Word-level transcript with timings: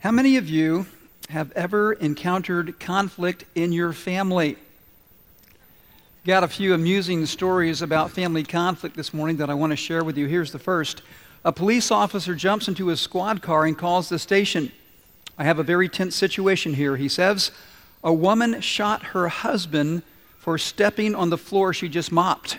How 0.00 0.10
many 0.10 0.36
of 0.36 0.48
you 0.48 0.86
have 1.30 1.50
ever 1.52 1.94
encountered 1.94 2.78
conflict 2.78 3.44
in 3.54 3.72
your 3.72 3.94
family? 3.94 4.56
Got 6.26 6.44
a 6.44 6.48
few 6.48 6.74
amusing 6.74 7.24
stories 7.24 7.80
about 7.80 8.10
family 8.10 8.44
conflict 8.44 8.94
this 8.94 9.14
morning 9.14 9.38
that 9.38 9.48
I 9.48 9.54
want 9.54 9.72
to 9.72 9.76
share 9.76 10.04
with 10.04 10.18
you. 10.18 10.26
Here's 10.26 10.52
the 10.52 10.58
first. 10.58 11.00
A 11.44 11.52
police 11.52 11.90
officer 11.90 12.34
jumps 12.34 12.68
into 12.68 12.88
his 12.88 13.00
squad 13.00 13.40
car 13.40 13.64
and 13.64 13.76
calls 13.76 14.10
the 14.10 14.18
station. 14.18 14.70
I 15.38 15.44
have 15.44 15.58
a 15.58 15.64
very 15.64 15.88
tense 15.88 16.14
situation 16.14 16.74
here, 16.74 16.96
he 16.96 17.08
says. 17.08 17.50
A 18.04 18.12
woman 18.12 18.60
shot 18.60 19.02
her 19.02 19.28
husband 19.28 20.02
for 20.38 20.58
stepping 20.58 21.14
on 21.14 21.30
the 21.30 21.38
floor 21.38 21.72
she 21.72 21.88
just 21.88 22.12
mopped. 22.12 22.58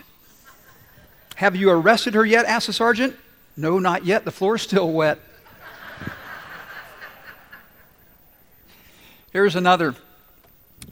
Have 1.36 1.54
you 1.54 1.70
arrested 1.70 2.14
her 2.14 2.26
yet? 2.26 2.46
asked 2.46 2.66
the 2.66 2.72
sergeant. 2.72 3.14
No, 3.56 3.78
not 3.78 4.04
yet. 4.04 4.24
The 4.24 4.32
floor's 4.32 4.62
still 4.62 4.90
wet. 4.90 5.20
Here's 9.30 9.56
another. 9.56 9.94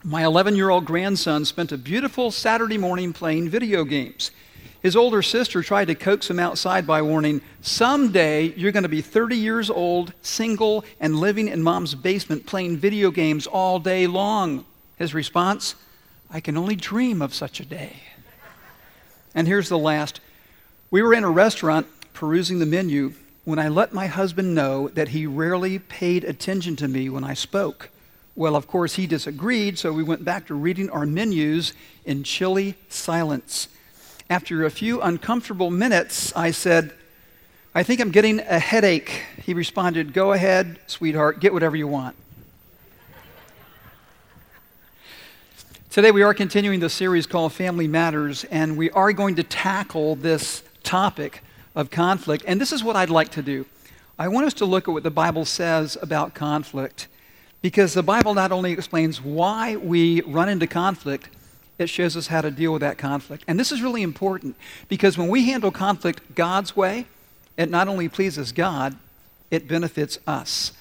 My 0.05 0.23
11 0.23 0.57
year 0.57 0.69
old 0.69 0.85
grandson 0.85 1.47
spent 1.47 1.73
a 1.73 1.79
beautiful 1.79 2.31
Saturday 2.31 2.77
morning 2.77 3.15
playing 3.15 3.49
video 3.49 3.83
games. 3.83 4.31
His 4.83 4.95
older 4.95 5.23
sister 5.23 5.63
tried 5.63 5.87
to 5.87 5.95
coax 5.95 6.29
him 6.29 6.39
outside 6.39 6.87
by 6.87 7.01
warning, 7.01 7.41
Someday 7.63 8.53
you're 8.55 8.73
going 8.73 8.83
to 8.83 8.91
be 8.91 9.01
30 9.01 9.37
years 9.37 9.71
old, 9.71 10.13
single, 10.21 10.85
and 11.01 11.17
living 11.17 11.49
in 11.49 11.63
mom's 11.63 11.95
basement 11.95 12.45
playing 12.45 12.77
video 12.77 13.11
games 13.11 13.47
all 13.47 13.79
day 13.79 14.07
long. 14.07 14.67
His 14.97 15.15
response, 15.15 15.75
I 16.31 16.41
can 16.41 16.59
only 16.59 16.77
dream 16.77 17.23
of 17.23 17.33
such 17.33 17.59
a 17.61 17.65
day. 17.65 18.03
And 19.35 19.49
here's 19.49 19.71
the 19.71 19.79
last. 19.79 20.21
We 20.91 21.01
were 21.01 21.15
in 21.15 21.25
a 21.25 21.31
restaurant 21.31 21.87
perusing 22.13 22.59
the 22.59 22.67
menu 22.67 23.15
when 23.45 23.59
I 23.59 23.69
let 23.69 23.95
my 23.95 24.09
husband 24.09 24.55
know 24.55 24.89
that 24.89 25.09
he 25.09 25.27
rarely 25.27 25.79
paid 25.79 26.23
attention 26.23 26.77
to 26.77 26.87
me 26.87 27.09
when 27.09 27.25
I 27.25 27.33
spoke. 27.33 27.89
Well, 28.37 28.55
of 28.55 28.67
course, 28.67 28.97
he 28.97 29.07
disagreed, 29.07 29.79
so 29.79 29.95
we 29.95 30.03
went 30.03 30.23
back 30.23 30.47
to 30.49 30.55
reading 30.55 30.91
our 30.91 31.07
menus 31.07 31.73
in 32.05 32.23
chilly 32.23 32.75
silence. 32.91 33.69
After 34.29 34.67
a 34.67 34.71
few 34.71 35.01
uncomfortable 35.01 35.71
minutes, 35.71 36.37
I 36.37 36.51
said, 36.51 36.93
I 37.75 37.83
think 37.83 37.99
I'm 37.99 38.11
getting 38.11 38.41
a 38.41 38.59
headache. 38.59 39.23
He 39.43 39.55
responded, 39.55 40.13
Go 40.13 40.35
ahead, 40.35 40.79
sweetheart, 40.87 41.41
get 41.41 41.55
whatever 41.55 41.77
you 41.77 41.89
want. 41.89 42.15
Today, 45.89 46.11
we 46.11 46.21
are 46.21 46.35
continuing 46.35 46.81
the 46.81 46.91
series 46.91 47.27
called 47.27 47.55
Family 47.55 47.89
Matters, 47.89 48.45
and 48.45 48.77
we 48.77 48.91
are 48.91 49.15
going 49.15 49.37
to 49.37 49.45
tackle 49.45 50.15
this 50.15 50.63
topic 50.83 51.43
of 51.75 51.91
conflict. 51.91 52.45
And 52.47 52.61
this 52.61 52.71
is 52.71 52.85
what 52.85 52.97
I'd 52.97 53.09
like 53.09 53.31
to 53.31 53.41
do 53.43 53.65
I 54.19 54.29
want 54.29 54.45
us 54.45 54.53
to 54.55 54.67
look 54.67 54.89
at 54.89 54.93
what 54.93 55.05
the 55.05 55.11
Bible 55.11 55.47
says 55.47 55.97
about 56.03 56.35
conflict 56.35 57.09
because 57.63 57.95
the 57.95 58.03
Bible 58.03 58.35
not 58.35 58.53
only 58.53 58.73
explains 58.73 59.21
why 59.21 59.77
we 59.77 60.21
run 60.23 60.49
into 60.49 60.67
conflict, 60.67 61.29
it 61.79 61.89
shows 61.89 62.17
us 62.17 62.29
how 62.29 62.41
to 62.41 62.51
deal 62.51 62.73
with 62.73 62.81
that 62.81 62.99
conflict. 62.99 63.45
And 63.47 63.59
this 63.59 63.73
is 63.73 63.83
really 63.83 64.03
important 64.03 64.57
because 64.89 65.19
when 65.19 65.29
we 65.29 65.47
handle 65.47 65.71
conflict 65.71 66.35
God's 66.35 66.75
way, 66.75 67.07
it 67.57 67.71
not 67.71 67.89
only 67.89 68.09
pleases 68.09 68.53
God, 68.53 68.97
it 69.51 69.69
benefits 69.69 70.19
us. 70.27 70.73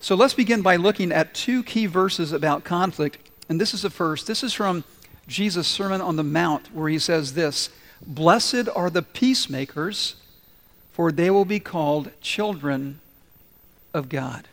So 0.00 0.14
let's 0.14 0.34
begin 0.34 0.62
by 0.62 0.76
looking 0.76 1.12
at 1.12 1.34
two 1.34 1.62
key 1.62 1.86
verses 1.86 2.32
about 2.32 2.64
conflict. 2.64 3.18
And 3.48 3.60
this 3.60 3.72
is 3.72 3.82
the 3.82 3.90
first. 3.90 4.26
This 4.26 4.42
is 4.42 4.52
from 4.52 4.84
Jesus' 5.28 5.68
Sermon 5.68 6.00
on 6.00 6.16
the 6.16 6.24
Mount, 6.24 6.74
where 6.74 6.88
he 6.88 6.98
says 6.98 7.34
this 7.34 7.70
Blessed 8.04 8.68
are 8.74 8.90
the 8.90 9.02
peacemakers, 9.02 10.16
for 10.92 11.12
they 11.12 11.30
will 11.30 11.44
be 11.44 11.60
called 11.60 12.10
children 12.20 13.00
of 13.94 14.08
God. 14.08 14.48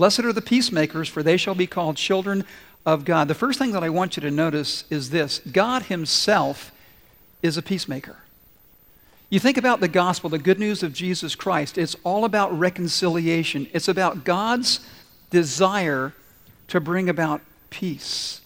Blessed 0.00 0.20
are 0.20 0.32
the 0.32 0.40
peacemakers, 0.40 1.10
for 1.10 1.22
they 1.22 1.36
shall 1.36 1.54
be 1.54 1.66
called 1.66 1.98
children 1.98 2.46
of 2.86 3.04
God. 3.04 3.28
The 3.28 3.34
first 3.34 3.58
thing 3.58 3.72
that 3.72 3.84
I 3.84 3.90
want 3.90 4.16
you 4.16 4.22
to 4.22 4.30
notice 4.30 4.84
is 4.88 5.10
this 5.10 5.40
God 5.40 5.82
Himself 5.82 6.72
is 7.42 7.58
a 7.58 7.62
peacemaker. 7.62 8.16
You 9.28 9.38
think 9.38 9.58
about 9.58 9.80
the 9.80 9.88
gospel, 9.88 10.30
the 10.30 10.38
good 10.38 10.58
news 10.58 10.82
of 10.82 10.94
Jesus 10.94 11.34
Christ, 11.34 11.76
it's 11.76 11.96
all 12.02 12.24
about 12.24 12.58
reconciliation. 12.58 13.68
It's 13.74 13.88
about 13.88 14.24
God's 14.24 14.80
desire 15.28 16.14
to 16.68 16.80
bring 16.80 17.10
about 17.10 17.42
peace. 17.68 18.40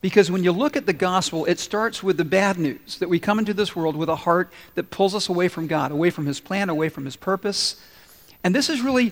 Because 0.00 0.30
when 0.30 0.44
you 0.44 0.52
look 0.52 0.76
at 0.76 0.86
the 0.86 0.92
gospel, 0.92 1.44
it 1.46 1.58
starts 1.58 2.04
with 2.04 2.18
the 2.18 2.24
bad 2.24 2.56
news 2.56 2.98
that 2.98 3.08
we 3.08 3.18
come 3.18 3.40
into 3.40 3.52
this 3.52 3.74
world 3.74 3.96
with 3.96 4.10
a 4.10 4.14
heart 4.14 4.52
that 4.76 4.92
pulls 4.92 5.16
us 5.16 5.28
away 5.28 5.48
from 5.48 5.66
God, 5.66 5.90
away 5.90 6.10
from 6.10 6.26
His 6.26 6.38
plan, 6.38 6.68
away 6.68 6.88
from 6.88 7.04
His 7.04 7.16
purpose. 7.16 7.80
And 8.44 8.54
this 8.54 8.70
is 8.70 8.80
really 8.80 9.10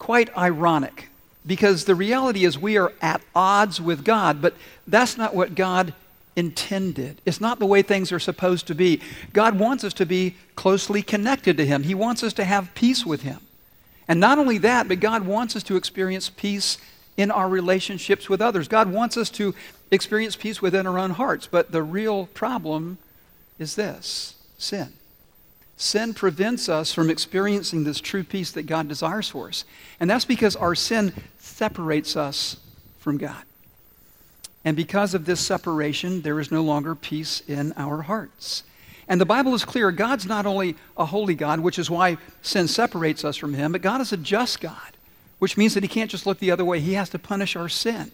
quite 0.00 0.36
ironic 0.36 1.10
because 1.46 1.84
the 1.84 1.94
reality 1.94 2.44
is 2.44 2.58
we 2.58 2.76
are 2.78 2.92
at 3.00 3.20
odds 3.34 3.80
with 3.80 4.04
God, 4.04 4.40
but 4.40 4.54
that's 4.86 5.16
not 5.18 5.34
what 5.34 5.54
God 5.54 5.94
intended. 6.36 7.20
It's 7.26 7.40
not 7.40 7.58
the 7.58 7.66
way 7.66 7.82
things 7.82 8.12
are 8.12 8.20
supposed 8.20 8.66
to 8.68 8.74
be. 8.74 9.00
God 9.32 9.58
wants 9.58 9.84
us 9.84 9.92
to 9.94 10.06
be 10.06 10.36
closely 10.56 11.02
connected 11.02 11.56
to 11.56 11.66
Him, 11.66 11.82
He 11.82 11.94
wants 11.94 12.22
us 12.22 12.32
to 12.34 12.44
have 12.44 12.74
peace 12.74 13.04
with 13.04 13.22
Him. 13.22 13.40
And 14.08 14.20
not 14.20 14.38
only 14.38 14.58
that, 14.58 14.88
but 14.88 15.00
God 15.00 15.24
wants 15.24 15.56
us 15.56 15.62
to 15.64 15.76
experience 15.76 16.28
peace 16.28 16.78
in 17.16 17.30
our 17.30 17.48
relationships 17.48 18.28
with 18.28 18.40
others. 18.40 18.68
God 18.68 18.90
wants 18.90 19.16
us 19.16 19.30
to 19.30 19.54
experience 19.90 20.34
peace 20.34 20.62
within 20.62 20.86
our 20.86 20.98
own 20.98 21.10
hearts. 21.10 21.46
But 21.46 21.70
the 21.70 21.82
real 21.82 22.26
problem 22.26 22.98
is 23.58 23.76
this 23.76 24.34
sin. 24.58 24.92
Sin 25.82 26.14
prevents 26.14 26.68
us 26.68 26.92
from 26.94 27.10
experiencing 27.10 27.82
this 27.82 28.00
true 28.00 28.22
peace 28.22 28.52
that 28.52 28.66
God 28.66 28.86
desires 28.86 29.28
for 29.28 29.48
us. 29.48 29.64
And 29.98 30.08
that's 30.08 30.24
because 30.24 30.54
our 30.54 30.76
sin 30.76 31.12
separates 31.40 32.16
us 32.16 32.58
from 33.00 33.18
God. 33.18 33.42
And 34.64 34.76
because 34.76 35.12
of 35.12 35.24
this 35.24 35.40
separation, 35.40 36.22
there 36.22 36.38
is 36.38 36.52
no 36.52 36.62
longer 36.62 36.94
peace 36.94 37.42
in 37.48 37.72
our 37.76 38.02
hearts. 38.02 38.62
And 39.08 39.20
the 39.20 39.26
Bible 39.26 39.54
is 39.54 39.64
clear 39.64 39.90
God's 39.90 40.24
not 40.24 40.46
only 40.46 40.76
a 40.96 41.04
holy 41.04 41.34
God, 41.34 41.58
which 41.58 41.80
is 41.80 41.90
why 41.90 42.16
sin 42.42 42.68
separates 42.68 43.24
us 43.24 43.36
from 43.36 43.52
Him, 43.52 43.72
but 43.72 43.82
God 43.82 44.00
is 44.00 44.12
a 44.12 44.16
just 44.16 44.60
God, 44.60 44.96
which 45.40 45.56
means 45.56 45.74
that 45.74 45.82
He 45.82 45.88
can't 45.88 46.12
just 46.12 46.26
look 46.26 46.38
the 46.38 46.52
other 46.52 46.64
way. 46.64 46.78
He 46.78 46.92
has 46.92 47.08
to 47.08 47.18
punish 47.18 47.56
our 47.56 47.68
sin. 47.68 48.12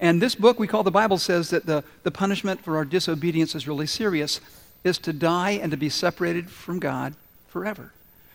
And 0.00 0.20
this 0.20 0.34
book 0.34 0.58
we 0.58 0.66
call 0.66 0.82
the 0.82 0.90
Bible 0.90 1.16
says 1.16 1.48
that 1.48 1.64
the, 1.64 1.82
the 2.02 2.10
punishment 2.10 2.62
for 2.62 2.76
our 2.76 2.84
disobedience 2.84 3.54
is 3.54 3.66
really 3.66 3.86
serious 3.86 4.42
is 4.84 4.98
to 4.98 5.12
die 5.12 5.52
and 5.52 5.70
to 5.70 5.76
be 5.76 5.88
separated 5.88 6.50
from 6.50 6.78
God 6.78 7.14
forever. 7.48 7.92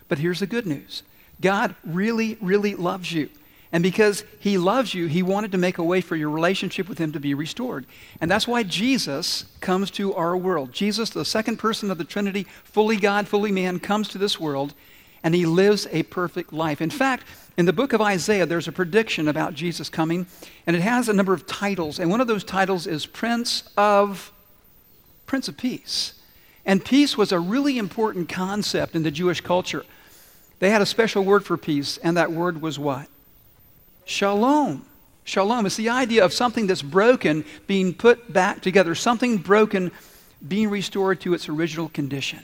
But 0.08 0.20
here's 0.20 0.40
the 0.40 0.48
good 0.48 0.66
news 0.66 1.04
God 1.42 1.76
really, 1.84 2.38
really 2.42 2.76
loves 2.76 3.12
you. 3.12 3.30
And 3.72 3.84
because 3.84 4.24
he 4.40 4.58
loves 4.58 4.94
you, 4.94 5.08
he 5.08 5.22
wanted 5.22 5.52
to 5.52 5.58
make 5.58 5.80
a 5.80 5.84
way 5.84 6.00
for 6.00 6.16
your 6.16 6.30
relationship 6.30 6.88
with 6.88 6.98
him 6.98 7.12
to 7.12 7.20
be 7.20 7.34
restored. 7.34 7.86
And 8.22 8.32
that's 8.32 8.48
why 8.48 8.64
Jesus 8.64 9.46
comes 9.60 9.92
to 9.92 10.14
our 10.14 10.38
world. 10.38 10.72
Jesus, 10.72 11.10
the 11.10 11.26
second 11.26 11.58
person 11.58 11.92
of 11.92 11.98
the 11.98 12.06
Trinity, 12.06 12.46
fully 12.64 12.96
God, 12.96 13.28
fully 13.28 13.52
man, 13.52 13.80
comes 13.80 14.08
to 14.10 14.18
this 14.18 14.40
world 14.40 14.74
and 15.26 15.34
he 15.34 15.46
lives 15.46 15.88
a 15.92 16.04
perfect 16.04 16.54
life. 16.54 16.80
In 16.80 16.92
fact, 16.92 17.26
in 17.58 17.66
the 17.66 17.74
book 17.74 17.94
of 17.94 18.00
Isaiah, 18.02 18.46
there's 18.46 18.68
a 18.68 18.72
prediction 18.72 19.28
about 19.28 19.56
Jesus 19.56 19.90
coming, 19.90 20.28
and 20.68 20.76
it 20.76 20.82
has 20.82 21.10
a 21.10 21.14
number 21.14 21.34
of 21.34 21.48
titles. 21.48 22.00
And 22.00 22.12
one 22.12 22.22
of 22.22 22.28
those 22.28 22.44
titles 22.44 22.86
is 22.86 23.06
Prince 23.06 23.64
of 23.76 24.32
Prince 25.26 25.48
of 25.48 25.58
Peace. 25.58 26.14
And 26.66 26.84
peace 26.84 27.18
was 27.18 27.32
a 27.32 27.40
really 27.40 27.78
important 27.78 28.28
concept 28.28 28.96
in 28.96 29.04
the 29.04 29.12
Jewish 29.12 29.42
culture. 29.42 29.86
They 30.60 30.70
had 30.70 30.82
a 30.82 30.86
special 30.86 31.24
word 31.24 31.46
for 31.46 31.58
peace, 31.58 31.98
and 31.98 32.18
that 32.18 32.32
word 32.32 32.62
was 32.62 32.80
what? 32.80 33.08
Shalom. 34.06 34.86
Shalom. 35.24 35.66
is 35.66 35.76
the 35.76 35.90
idea 35.90 36.24
of 36.24 36.34
something 36.34 36.68
that's 36.68 36.82
broken 36.82 37.46
being 37.68 37.94
put 37.94 38.32
back 38.32 38.62
together, 38.62 38.96
something 38.96 39.38
broken 39.38 39.92
being 40.48 40.70
restored 40.70 41.22
to 41.22 41.34
its 41.34 41.50
original 41.50 41.90
condition. 41.90 42.40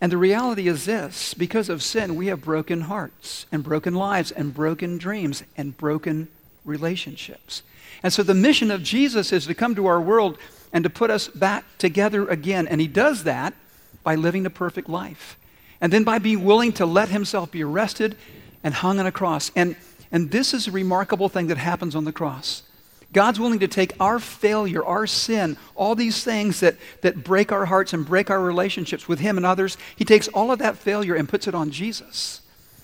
And 0.00 0.12
the 0.12 0.16
reality 0.16 0.68
is 0.68 0.84
this 0.84 1.34
because 1.34 1.68
of 1.68 1.82
sin, 1.82 2.16
we 2.16 2.26
have 2.26 2.42
broken 2.42 2.82
hearts 2.82 3.46
and 3.50 3.62
broken 3.62 3.94
lives 3.94 4.30
and 4.30 4.54
broken 4.54 4.98
dreams 4.98 5.42
and 5.56 5.76
broken 5.76 6.28
relationships. 6.64 7.62
And 8.02 8.12
so 8.12 8.22
the 8.22 8.34
mission 8.34 8.70
of 8.70 8.82
Jesus 8.82 9.32
is 9.32 9.46
to 9.46 9.54
come 9.54 9.74
to 9.74 9.86
our 9.86 10.00
world 10.00 10.38
and 10.74 10.82
to 10.84 10.90
put 10.90 11.08
us 11.08 11.28
back 11.28 11.64
together 11.78 12.28
again. 12.28 12.66
And 12.66 12.80
he 12.80 12.88
does 12.88 13.24
that 13.24 13.54
by 14.02 14.16
living 14.16 14.44
a 14.44 14.50
perfect 14.50 14.88
life. 14.88 15.38
And 15.80 15.92
then 15.92 16.04
by 16.04 16.18
being 16.18 16.44
willing 16.44 16.72
to 16.74 16.84
let 16.84 17.08
himself 17.08 17.50
be 17.50 17.62
arrested 17.62 18.16
and 18.64 18.74
hung 18.74 18.98
on 18.98 19.06
a 19.06 19.12
cross. 19.12 19.52
And, 19.54 19.76
and 20.10 20.30
this 20.32 20.52
is 20.52 20.66
a 20.66 20.72
remarkable 20.72 21.28
thing 21.28 21.46
that 21.46 21.58
happens 21.58 21.94
on 21.94 22.04
the 22.04 22.12
cross. 22.12 22.64
God's 23.12 23.38
willing 23.38 23.60
to 23.60 23.68
take 23.68 23.92
our 24.00 24.18
failure, 24.18 24.84
our 24.84 25.06
sin, 25.06 25.56
all 25.76 25.94
these 25.94 26.24
things 26.24 26.58
that, 26.60 26.74
that 27.02 27.22
break 27.22 27.52
our 27.52 27.66
hearts 27.66 27.92
and 27.92 28.04
break 28.04 28.28
our 28.28 28.40
relationships 28.40 29.06
with 29.06 29.20
Him 29.20 29.36
and 29.36 29.46
others. 29.46 29.78
He 29.94 30.04
takes 30.04 30.26
all 30.28 30.50
of 30.50 30.58
that 30.58 30.76
failure 30.76 31.14
and 31.14 31.28
puts 31.28 31.46
it 31.46 31.54
on 31.54 31.70
Jesus. 31.70 32.40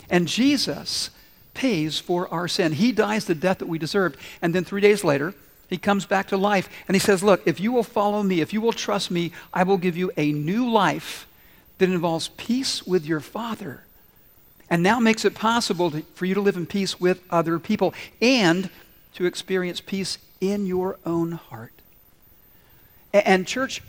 And 0.08 0.28
Jesus 0.28 1.10
pays 1.52 1.98
for 1.98 2.32
our 2.32 2.46
sin. 2.46 2.72
He 2.72 2.92
dies 2.92 3.24
the 3.24 3.34
death 3.34 3.58
that 3.58 3.66
we 3.66 3.78
deserved. 3.78 4.16
And 4.40 4.54
then 4.54 4.64
three 4.64 4.80
days 4.80 5.02
later, 5.02 5.34
he 5.70 5.78
comes 5.78 6.04
back 6.04 6.26
to 6.28 6.36
life 6.36 6.68
and 6.88 6.96
he 6.96 6.98
says, 6.98 7.22
Look, 7.22 7.42
if 7.46 7.60
you 7.60 7.70
will 7.70 7.84
follow 7.84 8.24
me, 8.24 8.40
if 8.40 8.52
you 8.52 8.60
will 8.60 8.72
trust 8.72 9.10
me, 9.10 9.32
I 9.54 9.62
will 9.62 9.78
give 9.78 9.96
you 9.96 10.10
a 10.16 10.32
new 10.32 10.68
life 10.68 11.28
that 11.78 11.88
involves 11.88 12.28
peace 12.36 12.84
with 12.86 13.06
your 13.06 13.20
Father. 13.20 13.84
and 14.68 14.82
now 14.84 15.00
makes 15.00 15.24
it 15.24 15.34
possible 15.34 15.90
to, 15.90 16.02
for 16.14 16.26
you 16.26 16.34
to 16.34 16.40
live 16.40 16.56
in 16.56 16.66
peace 16.66 17.00
with 17.00 17.22
other 17.30 17.58
people 17.58 17.94
and 18.20 18.70
to 19.14 19.24
experience 19.24 19.80
peace 19.80 20.18
in 20.40 20.66
your 20.66 20.98
own 21.04 21.32
heart. 21.32 21.72
And, 23.12 23.26
and 23.26 23.46
church, 23.46 23.82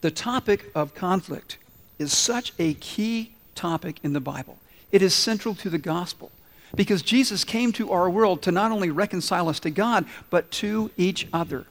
the 0.00 0.10
topic 0.10 0.70
of 0.74 0.94
conflict 0.94 1.58
is 1.98 2.12
such 2.12 2.52
a 2.58 2.74
key 2.74 3.32
topic 3.54 3.98
in 4.02 4.12
the 4.12 4.20
Bible. 4.20 4.58
It 4.92 5.02
is 5.02 5.14
central 5.14 5.54
to 5.56 5.70
the 5.70 5.78
gospel 5.78 6.30
because 6.74 7.02
Jesus 7.02 7.44
came 7.44 7.72
to 7.72 7.92
our 7.92 8.10
world 8.10 8.42
to 8.42 8.52
not 8.52 8.72
only 8.72 8.90
reconcile 8.90 9.48
us 9.48 9.60
to 9.60 9.70
God, 9.70 10.04
but 10.30 10.50
to 10.52 10.90
each 10.96 11.28
other. 11.32 11.66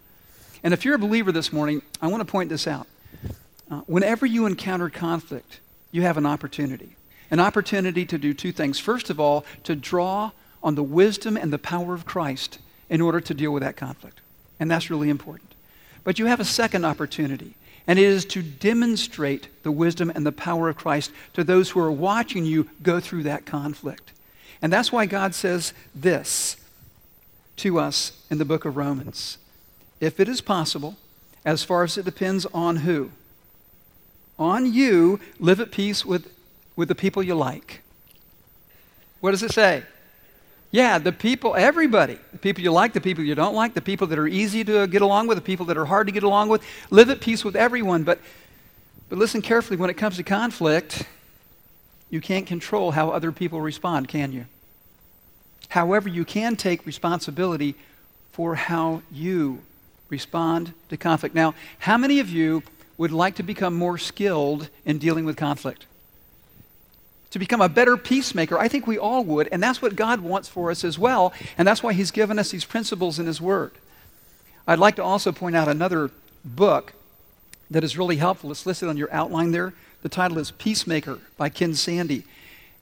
And 0.64 0.74
if 0.74 0.86
you're 0.86 0.96
a 0.96 1.00
believer 1.00 1.32
this 1.32 1.54
morning, 1.54 1.82
I 2.02 2.08
want 2.08 2.22
to 2.22 2.32
point 2.32 2.50
this 2.50 2.68
out. 2.68 2.88
Uh, 3.70 3.82
whenever 3.82 4.26
you 4.26 4.46
encounter 4.46 4.90
conflict, 4.90 5.60
you 5.92 6.02
have 6.04 6.18
an 6.18 6.26
opportunity. 6.26 6.96
An 7.32 7.40
opportunity 7.40 8.06
to 8.06 8.18
do 8.18 8.34
two 8.34 8.52
things. 8.52 8.80
First 8.80 9.10
of 9.10 9.20
all, 9.20 9.46
to 9.64 9.76
draw 9.76 10.32
on 10.64 10.76
the 10.76 10.84
wisdom 10.84 11.38
and 11.38 11.54
the 11.54 11.58
power 11.60 11.94
of 11.94 12.06
Christ 12.06 12.60
in 12.90 13.02
order 13.02 13.20
to 13.20 13.34
deal 13.34 13.52
with 13.52 13.64
that 13.64 13.78
conflict. 13.78 14.22
And 14.60 14.70
that's 14.70 14.90
really 14.90 15.10
important. 15.10 15.54
But 16.04 16.20
you 16.20 16.28
have 16.28 16.40
a 16.40 16.46
second 16.46 16.86
opportunity, 16.86 17.56
and 17.88 17.98
it 17.98 18.06
is 18.06 18.26
to 18.26 18.42
demonstrate 18.42 19.48
the 19.64 19.72
wisdom 19.72 20.12
and 20.14 20.26
the 20.26 20.32
power 20.32 20.70
of 20.70 20.78
Christ 20.78 21.12
to 21.34 21.44
those 21.44 21.70
who 21.72 21.80
are 21.80 21.92
watching 21.92 22.46
you 22.46 22.70
go 22.84 23.00
through 23.00 23.24
that 23.24 23.46
conflict. 23.46 24.12
And 24.62 24.72
that's 24.72 24.92
why 24.92 25.06
God 25.06 25.36
says 25.36 25.74
this 25.94 26.58
to 27.58 27.80
us 27.80 28.24
in 28.30 28.38
the 28.38 28.46
book 28.46 28.66
of 28.66 28.78
Romans. 28.78 29.38
If 30.00 30.20
it 30.20 30.28
is 30.28 30.42
possible, 30.42 30.98
as 31.46 31.64
far 31.64 31.84
as 31.84 31.98
it 31.98 32.06
depends 32.06 32.46
on 32.48 32.78
who? 32.78 33.12
On 34.38 34.72
you, 34.72 35.20
live 35.40 35.60
at 35.60 35.72
peace 35.72 36.06
with, 36.06 36.32
with 36.76 36.88
the 36.90 36.96
people 36.96 37.24
you 37.24 37.36
like. 37.36 37.82
What 39.22 39.32
does 39.32 39.44
it 39.44 39.52
say? 39.52 39.84
Yeah, 40.72 40.98
the 40.98 41.14
people, 41.14 41.56
everybody, 41.56 42.18
the 42.34 42.38
people 42.38 42.62
you 42.62 42.72
like, 42.72 42.92
the 42.92 43.00
people 43.00 43.24
you 43.24 43.36
don't 43.36 43.56
like, 43.56 43.74
the 43.74 43.82
people 43.82 44.08
that 44.08 44.20
are 44.20 44.28
easy 44.28 44.64
to 44.66 44.88
get 44.88 45.02
along 45.02 45.28
with, 45.28 45.38
the 45.38 45.44
people 45.44 45.68
that 45.68 45.78
are 45.78 45.86
hard 45.86 46.08
to 46.08 46.14
get 46.14 46.24
along 46.24 46.50
with. 46.50 46.64
Live 46.90 47.10
at 47.10 47.22
peace 47.22 47.46
with 47.46 47.56
everyone. 47.56 48.04
But, 48.04 48.20
but 49.08 49.18
listen 49.18 49.42
carefully 49.42 49.78
when 49.78 49.90
it 49.90 49.94
comes 49.94 50.18
to 50.18 50.24
conflict, 50.24 51.08
you 52.10 52.22
can't 52.22 52.46
control 52.46 52.92
how 52.92 53.10
other 53.10 53.32
people 53.32 53.62
respond, 53.62 54.08
can 54.08 54.32
you? 54.32 54.46
However, 55.70 56.08
you 56.08 56.26
can 56.26 56.56
take 56.56 56.86
responsibility 56.86 57.76
for 58.32 58.56
how 58.56 59.02
you 59.12 59.62
respond 60.10 60.74
to 60.90 60.98
conflict. 60.98 61.34
Now, 61.34 61.56
how 61.80 61.98
many 61.98 62.20
of 62.20 62.30
you 62.30 62.64
would 62.98 63.12
like 63.12 63.36
to 63.36 63.44
become 63.44 63.74
more 63.76 63.98
skilled 63.98 64.70
in 64.86 65.00
dealing 65.00 65.26
with 65.26 65.36
conflict? 65.36 65.86
to 67.36 67.40
become 67.40 67.60
a 67.60 67.68
better 67.68 67.98
peacemaker. 67.98 68.58
I 68.58 68.70
think 68.70 68.88
we 68.88 68.98
all 68.98 69.22
would, 69.26 69.50
and 69.52 69.62
that's 69.62 69.82
what 69.82 69.98
God 69.98 70.22
wants 70.22 70.48
for 70.48 70.72
us 70.72 70.86
as 70.86 70.98
well, 70.98 71.34
and 71.58 71.68
that's 71.68 71.84
why 71.84 71.92
He's 71.92 72.10
given 72.10 72.40
us 72.40 72.52
these 72.52 72.64
principles 72.64 73.20
in 73.20 73.26
His 73.26 73.42
Word. 73.42 73.74
I'd 74.66 74.80
like 74.80 74.96
to 74.96 75.04
also 75.04 75.34
point 75.34 75.54
out 75.54 75.68
another 75.68 76.12
book 76.46 76.94
that 77.70 77.84
is 77.84 77.98
really 77.98 78.16
helpful. 78.16 78.52
It's 78.52 78.66
listed 78.66 78.88
on 78.88 78.96
your 78.96 79.12
outline 79.12 79.52
there. 79.52 79.74
The 80.06 80.10
title 80.10 80.38
is 80.38 80.52
Peacemaker 80.52 81.18
by 81.36 81.50
Ken 81.50 81.74
Sande. 81.74 82.22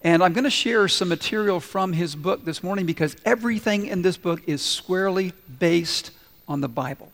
And 0.03 0.21
I'm 0.21 0.33
going 0.33 0.43
to 0.43 0.49
share 0.49 0.89
some 0.89 1.07
material 1.07 1.61
from 1.61 1.93
his 1.93 2.17
book 2.17 2.43
this 2.43 2.61
morning 2.61 2.85
because 2.85 3.15
everything 3.23 3.87
in 3.87 4.01
this 4.01 4.17
book 4.17 4.41
is 4.45 4.61
squarely 4.61 5.31
based 5.57 6.11
on 6.49 6.59
the 6.59 6.67
Bible. 6.67 7.13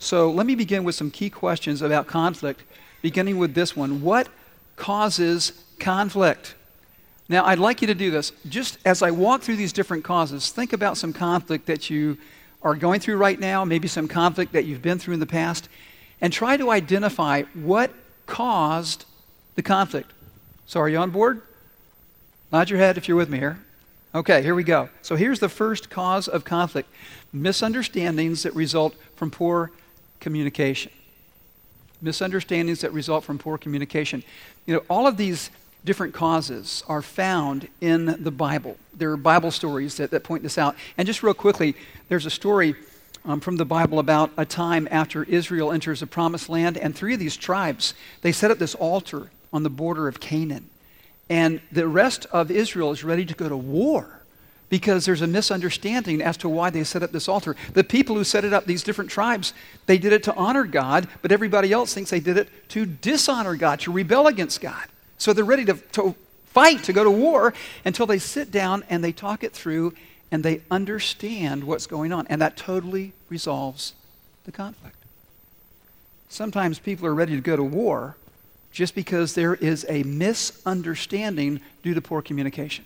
So 0.00 0.28
let 0.28 0.44
me 0.44 0.56
begin 0.56 0.82
with 0.82 0.96
some 0.96 1.08
key 1.08 1.30
questions 1.30 1.82
about 1.82 2.08
conflict, 2.08 2.64
beginning 3.00 3.38
with 3.38 3.54
this 3.54 3.76
one 3.76 4.02
What 4.02 4.26
causes 4.74 5.52
conflict? 5.78 6.56
Now, 7.28 7.44
I'd 7.44 7.60
like 7.60 7.80
you 7.80 7.86
to 7.86 7.94
do 7.94 8.10
this. 8.10 8.32
Just 8.48 8.78
as 8.84 9.02
I 9.02 9.12
walk 9.12 9.42
through 9.42 9.54
these 9.54 9.72
different 9.72 10.02
causes, 10.02 10.50
think 10.50 10.72
about 10.72 10.96
some 10.96 11.12
conflict 11.12 11.66
that 11.66 11.88
you 11.88 12.18
are 12.64 12.74
going 12.74 12.98
through 12.98 13.18
right 13.18 13.38
now, 13.38 13.64
maybe 13.64 13.86
some 13.86 14.08
conflict 14.08 14.52
that 14.54 14.64
you've 14.64 14.82
been 14.82 14.98
through 14.98 15.14
in 15.14 15.20
the 15.20 15.26
past, 15.26 15.68
and 16.20 16.32
try 16.32 16.56
to 16.56 16.72
identify 16.72 17.42
what 17.54 17.92
caused 18.26 19.04
the 19.54 19.62
conflict. 19.62 20.10
So, 20.66 20.80
are 20.80 20.88
you 20.88 20.98
on 20.98 21.10
board? 21.10 21.42
Nod 22.52 22.70
your 22.70 22.78
head 22.78 22.96
if 22.96 23.08
you're 23.08 23.16
with 23.16 23.28
me 23.28 23.38
here. 23.38 23.58
Okay, 24.14 24.42
here 24.42 24.54
we 24.54 24.64
go. 24.64 24.88
So, 25.02 25.16
here's 25.16 25.40
the 25.40 25.48
first 25.48 25.90
cause 25.90 26.28
of 26.28 26.44
conflict 26.44 26.88
misunderstandings 27.32 28.44
that 28.44 28.54
result 28.54 28.94
from 29.16 29.30
poor 29.30 29.72
communication. 30.20 30.92
Misunderstandings 32.00 32.80
that 32.82 32.92
result 32.92 33.24
from 33.24 33.38
poor 33.38 33.58
communication. 33.58 34.22
You 34.66 34.74
know, 34.74 34.82
all 34.88 35.06
of 35.06 35.16
these 35.16 35.50
different 35.84 36.14
causes 36.14 36.82
are 36.88 37.02
found 37.02 37.68
in 37.80 38.22
the 38.22 38.30
Bible. 38.30 38.76
There 38.94 39.10
are 39.10 39.16
Bible 39.16 39.50
stories 39.50 39.96
that, 39.96 40.10
that 40.12 40.24
point 40.24 40.42
this 40.42 40.56
out. 40.56 40.76
And 40.96 41.06
just 41.06 41.22
real 41.22 41.34
quickly, 41.34 41.74
there's 42.08 42.24
a 42.24 42.30
story 42.30 42.74
um, 43.24 43.40
from 43.40 43.56
the 43.56 43.64
Bible 43.64 43.98
about 43.98 44.30
a 44.36 44.44
time 44.44 44.86
after 44.90 45.24
Israel 45.24 45.72
enters 45.72 46.00
the 46.00 46.06
promised 46.06 46.48
land, 46.48 46.76
and 46.76 46.94
three 46.94 47.14
of 47.14 47.20
these 47.20 47.36
tribes, 47.36 47.94
they 48.22 48.32
set 48.32 48.50
up 48.50 48.58
this 48.58 48.74
altar 48.74 49.30
on 49.54 49.62
the 49.62 49.70
border 49.70 50.08
of 50.08 50.20
Canaan. 50.20 50.68
And 51.30 51.62
the 51.72 51.88
rest 51.88 52.26
of 52.32 52.50
Israel 52.50 52.90
is 52.90 53.02
ready 53.02 53.24
to 53.24 53.34
go 53.34 53.48
to 53.48 53.56
war 53.56 54.20
because 54.68 55.06
there's 55.06 55.22
a 55.22 55.26
misunderstanding 55.26 56.20
as 56.20 56.36
to 56.38 56.48
why 56.48 56.68
they 56.68 56.82
set 56.82 57.02
up 57.02 57.12
this 57.12 57.28
altar. 57.28 57.54
The 57.72 57.84
people 57.84 58.16
who 58.16 58.24
set 58.24 58.44
it 58.44 58.52
up, 58.52 58.66
these 58.66 58.82
different 58.82 59.10
tribes, 59.10 59.54
they 59.86 59.96
did 59.96 60.12
it 60.12 60.24
to 60.24 60.34
honor 60.34 60.64
God, 60.64 61.06
but 61.22 61.30
everybody 61.30 61.72
else 61.72 61.94
thinks 61.94 62.10
they 62.10 62.20
did 62.20 62.36
it 62.36 62.48
to 62.70 62.84
dishonor 62.84 63.54
God, 63.54 63.80
to 63.80 63.92
rebel 63.92 64.26
against 64.26 64.60
God. 64.60 64.84
So 65.16 65.32
they're 65.32 65.44
ready 65.44 65.64
to, 65.66 65.74
to 65.92 66.14
fight, 66.46 66.82
to 66.84 66.92
go 66.92 67.04
to 67.04 67.10
war, 67.10 67.54
until 67.84 68.06
they 68.06 68.18
sit 68.18 68.50
down 68.50 68.82
and 68.90 69.02
they 69.04 69.12
talk 69.12 69.44
it 69.44 69.52
through 69.52 69.94
and 70.32 70.42
they 70.42 70.62
understand 70.70 71.62
what's 71.62 71.86
going 71.86 72.12
on. 72.12 72.26
And 72.28 72.40
that 72.40 72.56
totally 72.56 73.12
resolves 73.28 73.94
the 74.44 74.52
conflict. 74.52 74.96
Sometimes 76.28 76.80
people 76.80 77.06
are 77.06 77.14
ready 77.14 77.36
to 77.36 77.40
go 77.40 77.54
to 77.54 77.62
war 77.62 78.16
just 78.74 78.96
because 78.96 79.34
there 79.34 79.54
is 79.54 79.86
a 79.88 80.02
misunderstanding 80.02 81.60
due 81.82 81.94
to 81.94 82.02
poor 82.02 82.20
communication. 82.20 82.84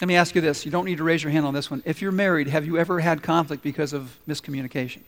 Let 0.00 0.08
me 0.08 0.16
ask 0.16 0.34
you 0.34 0.40
this. 0.40 0.64
You 0.64 0.72
don't 0.72 0.84
need 0.84 0.98
to 0.98 1.04
raise 1.04 1.22
your 1.22 1.30
hand 1.30 1.46
on 1.46 1.54
this 1.54 1.70
one. 1.70 1.82
If 1.86 2.02
you're 2.02 2.12
married, 2.12 2.48
have 2.48 2.66
you 2.66 2.78
ever 2.78 2.98
had 2.98 3.22
conflict 3.22 3.62
because 3.62 3.92
of 3.92 4.18
miscommunication? 4.28 5.02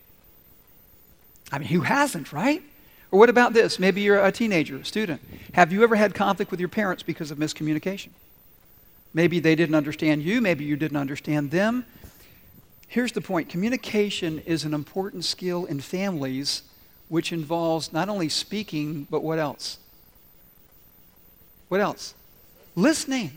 I 1.50 1.58
mean, 1.58 1.68
who 1.68 1.80
hasn't, 1.80 2.32
right? 2.32 2.62
Or 3.10 3.18
what 3.18 3.28
about 3.28 3.52
this? 3.52 3.80
Maybe 3.80 4.00
you're 4.00 4.24
a 4.24 4.30
teenager, 4.30 4.76
a 4.76 4.84
student. 4.84 5.20
Have 5.54 5.72
you 5.72 5.82
ever 5.82 5.96
had 5.96 6.14
conflict 6.14 6.52
with 6.52 6.60
your 6.60 6.68
parents 6.68 7.02
because 7.02 7.32
of 7.32 7.38
miscommunication? 7.38 8.10
Maybe 9.12 9.40
they 9.40 9.56
didn't 9.56 9.74
understand 9.74 10.22
you, 10.22 10.40
maybe 10.40 10.64
you 10.64 10.76
didn't 10.76 10.96
understand 10.96 11.50
them. 11.50 11.84
Here's 12.86 13.10
the 13.10 13.20
point 13.20 13.48
communication 13.48 14.40
is 14.46 14.64
an 14.64 14.72
important 14.72 15.24
skill 15.24 15.64
in 15.64 15.80
families, 15.80 16.62
which 17.10 17.32
involves 17.32 17.92
not 17.92 18.08
only 18.08 18.28
speaking, 18.28 19.06
but 19.10 19.22
what 19.22 19.38
else? 19.38 19.78
What 21.68 21.80
else? 21.80 22.14
Listening. 22.76 23.32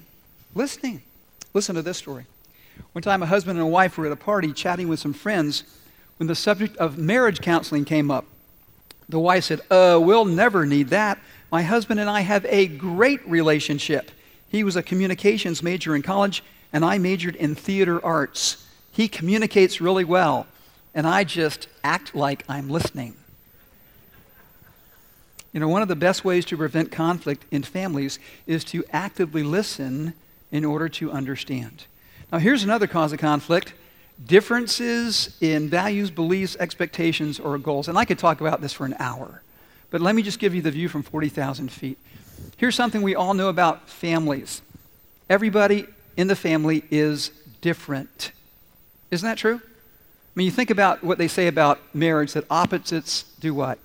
Listening. 0.55 1.01
Listen 1.53 1.75
to 1.75 1.81
this 1.81 1.97
story. 1.97 2.27
One 2.93 3.01
time, 3.01 3.23
a 3.23 3.25
husband 3.25 3.57
and 3.57 3.67
a 3.67 3.69
wife 3.69 3.97
were 3.97 4.05
at 4.05 4.11
a 4.11 4.15
party 4.15 4.53
chatting 4.53 4.87
with 4.87 4.99
some 4.99 5.13
friends 5.13 5.63
when 6.17 6.27
the 6.27 6.35
subject 6.35 6.77
of 6.77 6.99
marriage 6.99 7.41
counseling 7.41 7.83
came 7.83 8.11
up. 8.11 8.25
The 9.09 9.19
wife 9.19 9.45
said, 9.45 9.61
Uh, 9.71 9.99
we'll 10.01 10.25
never 10.25 10.67
need 10.67 10.89
that. 10.89 11.19
My 11.51 11.63
husband 11.63 11.99
and 11.99 12.09
I 12.09 12.21
have 12.21 12.45
a 12.45 12.67
great 12.67 13.27
relationship. 13.27 14.11
He 14.49 14.63
was 14.63 14.75
a 14.75 14.83
communications 14.83 15.63
major 15.63 15.95
in 15.95 16.03
college, 16.03 16.43
and 16.71 16.85
I 16.85 16.99
majored 16.99 17.35
in 17.35 17.55
theater 17.55 18.03
arts. 18.05 18.67
He 18.91 19.07
communicates 19.07 19.81
really 19.81 20.03
well, 20.03 20.45
and 20.93 21.07
I 21.07 21.23
just 21.23 21.67
act 21.83 22.13
like 22.13 22.43
I'm 22.47 22.69
listening. 22.69 23.15
You 25.53 25.59
know, 25.59 25.67
one 25.67 25.83
of 25.83 25.87
the 25.87 25.95
best 25.95 26.25
ways 26.25 26.45
to 26.45 26.57
prevent 26.57 26.91
conflict 26.91 27.45
in 27.51 27.61
families 27.61 28.19
is 28.47 28.63
to 28.65 28.83
actively 28.91 29.43
listen 29.43 30.13
in 30.51 30.65
order 30.65 30.89
to 30.89 31.11
understand. 31.11 31.85
Now, 32.31 32.39
here's 32.39 32.63
another 32.63 32.87
cause 32.87 33.13
of 33.13 33.19
conflict 33.19 33.73
differences 34.25 35.35
in 35.41 35.69
values, 35.69 36.11
beliefs, 36.11 36.55
expectations, 36.59 37.39
or 37.39 37.57
goals. 37.57 37.87
And 37.87 37.97
I 37.97 38.05
could 38.05 38.19
talk 38.19 38.41
about 38.41 38.61
this 38.61 38.73
for 38.73 38.85
an 38.85 38.95
hour, 38.99 39.41
but 39.89 40.01
let 40.01 40.15
me 40.15 40.21
just 40.21 40.39
give 40.39 40.55
you 40.55 40.61
the 40.61 40.71
view 40.71 40.87
from 40.87 41.03
40,000 41.03 41.71
feet. 41.71 41.97
Here's 42.57 42.75
something 42.75 43.01
we 43.01 43.15
all 43.15 43.33
know 43.33 43.49
about 43.49 43.89
families 43.89 44.61
everybody 45.29 45.87
in 46.17 46.27
the 46.27 46.35
family 46.35 46.83
is 46.91 47.31
different. 47.61 48.31
Isn't 49.09 49.27
that 49.27 49.37
true? 49.37 49.55
I 49.55 50.31
mean, 50.35 50.45
you 50.45 50.51
think 50.51 50.69
about 50.69 51.03
what 51.03 51.17
they 51.17 51.27
say 51.27 51.47
about 51.47 51.79
marriage 51.93 52.33
that 52.33 52.45
opposites 52.49 53.23
do 53.39 53.53
what? 53.53 53.77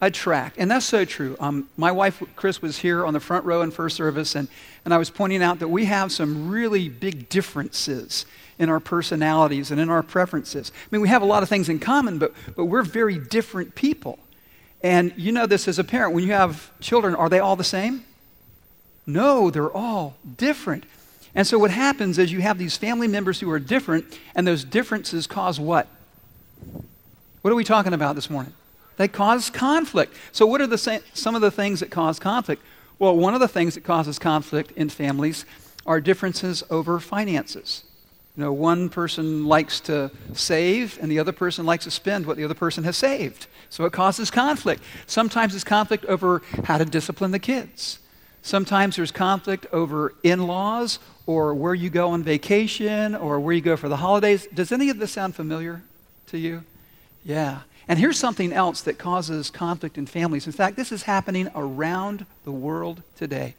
Attract. 0.00 0.58
And 0.58 0.70
that's 0.70 0.84
so 0.84 1.06
true. 1.06 1.36
Um, 1.40 1.68
my 1.76 1.90
wife, 1.90 2.22
Chris, 2.36 2.60
was 2.60 2.78
here 2.78 3.06
on 3.06 3.14
the 3.14 3.20
front 3.20 3.46
row 3.46 3.62
in 3.62 3.70
first 3.70 3.96
service, 3.96 4.34
and, 4.34 4.48
and 4.84 4.92
I 4.92 4.98
was 4.98 5.08
pointing 5.08 5.42
out 5.42 5.58
that 5.60 5.68
we 5.68 5.86
have 5.86 6.12
some 6.12 6.50
really 6.50 6.90
big 6.90 7.30
differences 7.30 8.26
in 8.58 8.68
our 8.68 8.80
personalities 8.80 9.70
and 9.70 9.80
in 9.80 9.88
our 9.88 10.02
preferences. 10.02 10.70
I 10.74 10.88
mean, 10.90 11.00
we 11.00 11.08
have 11.08 11.22
a 11.22 11.26
lot 11.26 11.42
of 11.42 11.48
things 11.48 11.68
in 11.68 11.78
common, 11.78 12.18
but, 12.18 12.32
but 12.56 12.66
we're 12.66 12.82
very 12.82 13.18
different 13.18 13.74
people. 13.74 14.18
And 14.82 15.14
you 15.16 15.32
know 15.32 15.46
this 15.46 15.66
as 15.66 15.78
a 15.78 15.84
parent. 15.84 16.14
When 16.14 16.24
you 16.24 16.32
have 16.32 16.70
children, 16.80 17.14
are 17.14 17.28
they 17.28 17.38
all 17.38 17.56
the 17.56 17.64
same? 17.64 18.04
No, 19.06 19.50
they're 19.50 19.72
all 19.72 20.16
different. 20.36 20.84
And 21.34 21.46
so 21.46 21.58
what 21.58 21.70
happens 21.70 22.18
is 22.18 22.32
you 22.32 22.40
have 22.42 22.58
these 22.58 22.76
family 22.76 23.08
members 23.08 23.40
who 23.40 23.50
are 23.50 23.58
different, 23.58 24.18
and 24.34 24.46
those 24.46 24.64
differences 24.64 25.26
cause 25.26 25.58
what? 25.58 25.86
What 27.42 27.50
are 27.50 27.56
we 27.56 27.64
talking 27.64 27.92
about 27.92 28.14
this 28.14 28.28
morning? 28.28 28.52
They 28.96 29.08
cause 29.08 29.50
conflict. 29.50 30.14
So, 30.32 30.46
what 30.46 30.60
are 30.60 30.66
the, 30.66 31.02
some 31.12 31.34
of 31.34 31.40
the 31.40 31.50
things 31.50 31.80
that 31.80 31.90
cause 31.90 32.18
conflict? 32.18 32.62
Well, 32.98 33.16
one 33.16 33.34
of 33.34 33.40
the 33.40 33.48
things 33.48 33.74
that 33.74 33.84
causes 33.84 34.18
conflict 34.18 34.72
in 34.72 34.88
families 34.88 35.44
are 35.84 36.00
differences 36.00 36.62
over 36.70 36.98
finances. 36.98 37.84
You 38.36 38.44
know, 38.44 38.52
one 38.52 38.88
person 38.88 39.46
likes 39.46 39.80
to 39.80 40.10
save, 40.34 40.98
and 41.00 41.10
the 41.10 41.18
other 41.18 41.32
person 41.32 41.64
likes 41.64 41.84
to 41.84 41.90
spend 41.90 42.26
what 42.26 42.36
the 42.36 42.44
other 42.44 42.54
person 42.54 42.84
has 42.84 42.96
saved. 42.96 43.46
So 43.70 43.84
it 43.84 43.92
causes 43.92 44.30
conflict. 44.30 44.82
Sometimes 45.06 45.54
it's 45.54 45.64
conflict 45.64 46.04
over 46.06 46.42
how 46.64 46.78
to 46.78 46.84
discipline 46.84 47.30
the 47.30 47.38
kids. 47.38 47.98
Sometimes 48.42 48.96
there's 48.96 49.10
conflict 49.10 49.66
over 49.72 50.14
in 50.22 50.46
laws 50.46 50.98
or 51.26 51.54
where 51.54 51.74
you 51.74 51.90
go 51.90 52.10
on 52.10 52.22
vacation 52.22 53.14
or 53.14 53.40
where 53.40 53.54
you 53.54 53.60
go 53.60 53.76
for 53.76 53.88
the 53.88 53.96
holidays. 53.96 54.46
Does 54.54 54.70
any 54.70 54.90
of 54.90 54.98
this 54.98 55.12
sound 55.12 55.34
familiar 55.34 55.82
to 56.28 56.38
you? 56.38 56.62
Yeah. 57.24 57.62
And 57.88 57.98
here's 57.98 58.18
something 58.18 58.52
else 58.52 58.80
that 58.82 58.98
causes 58.98 59.50
conflict 59.50 59.96
in 59.96 60.06
families. 60.06 60.46
In 60.46 60.52
fact, 60.52 60.76
this 60.76 60.90
is 60.90 61.04
happening 61.04 61.48
around 61.54 62.26
the 62.44 62.52
world 62.52 63.02
today. 63.16 63.54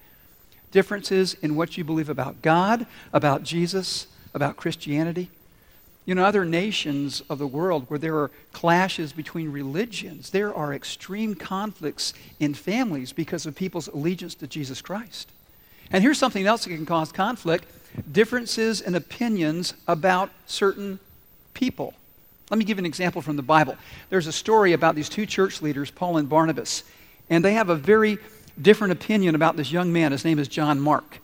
Differences 0.72 1.34
in 1.36 1.56
what 1.56 1.78
you 1.78 1.84
believe 1.84 2.10
about 2.10 2.42
God, 2.42 2.86
about 3.14 3.44
Jesus, 3.44 4.08
about 4.34 4.58
Christianity. 4.58 5.30
You 6.06 6.16
know, 6.16 6.26
other 6.26 6.46
nations 6.46 7.22
of 7.30 7.38
the 7.38 7.48
world 7.48 7.86
where 7.90 8.00
there 8.00 8.16
are 8.16 8.32
clashes 8.52 9.14
between 9.14 9.52
religions, 9.52 10.30
there 10.30 10.54
are 10.54 10.74
extreme 10.74 11.36
conflicts 11.36 12.14
in 12.40 12.54
families 12.54 13.12
because 13.12 13.46
of 13.46 13.56
people's 13.56 13.88
allegiance 13.88 14.36
to 14.36 14.48
Jesus 14.48 14.82
Christ. 14.82 15.32
And 15.92 16.04
here's 16.04 16.18
something 16.18 16.46
else 16.46 16.66
that 16.66 16.70
can 16.70 16.86
cause 16.86 17.12
conflict 17.12 17.66
differences 18.12 18.82
in 18.82 18.96
opinions 18.96 19.74
about 19.88 20.30
certain 20.46 21.00
people. 21.54 21.94
Let 22.50 22.58
me 22.58 22.66
give 22.66 22.80
an 22.80 22.86
example 22.86 23.22
from 23.22 23.36
the 23.36 23.42
Bible. 23.42 23.76
There's 24.10 24.28
a 24.28 24.32
story 24.32 24.74
about 24.74 24.96
these 24.96 25.10
two 25.10 25.26
church 25.26 25.62
leaders, 25.62 25.92
Paul 25.92 26.18
and 26.18 26.30
Barnabas, 26.30 26.84
and 27.30 27.44
they 27.44 27.54
have 27.54 27.70
a 27.70 27.76
very 27.76 28.18
different 28.62 28.94
opinion 28.94 29.36
about 29.36 29.58
this 29.58 29.72
young 29.72 29.92
man. 29.92 30.12
His 30.12 30.24
name 30.24 30.40
is 30.40 30.48
John 30.48 30.80
Mark. 30.80 31.20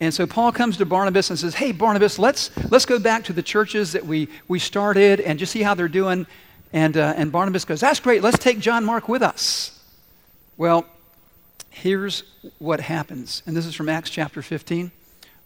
And 0.00 0.12
so 0.12 0.26
Paul 0.26 0.52
comes 0.52 0.76
to 0.76 0.84
Barnabas 0.84 1.30
and 1.30 1.38
says, 1.38 1.54
Hey, 1.54 1.72
Barnabas, 1.72 2.18
let's, 2.18 2.50
let's 2.70 2.84
go 2.84 2.98
back 2.98 3.24
to 3.24 3.32
the 3.32 3.42
churches 3.42 3.92
that 3.92 4.04
we, 4.04 4.28
we 4.48 4.58
started 4.58 5.20
and 5.20 5.38
just 5.38 5.52
see 5.52 5.62
how 5.62 5.74
they're 5.74 5.88
doing. 5.88 6.26
And, 6.72 6.96
uh, 6.96 7.14
and 7.16 7.32
Barnabas 7.32 7.64
goes, 7.64 7.80
That's 7.80 8.00
great. 8.00 8.22
Let's 8.22 8.38
take 8.38 8.58
John 8.58 8.84
Mark 8.84 9.08
with 9.08 9.22
us. 9.22 9.82
Well, 10.58 10.86
here's 11.70 12.24
what 12.58 12.80
happens. 12.80 13.42
And 13.46 13.56
this 13.56 13.64
is 13.64 13.74
from 13.74 13.88
Acts 13.88 14.10
chapter 14.10 14.42
15. 14.42 14.90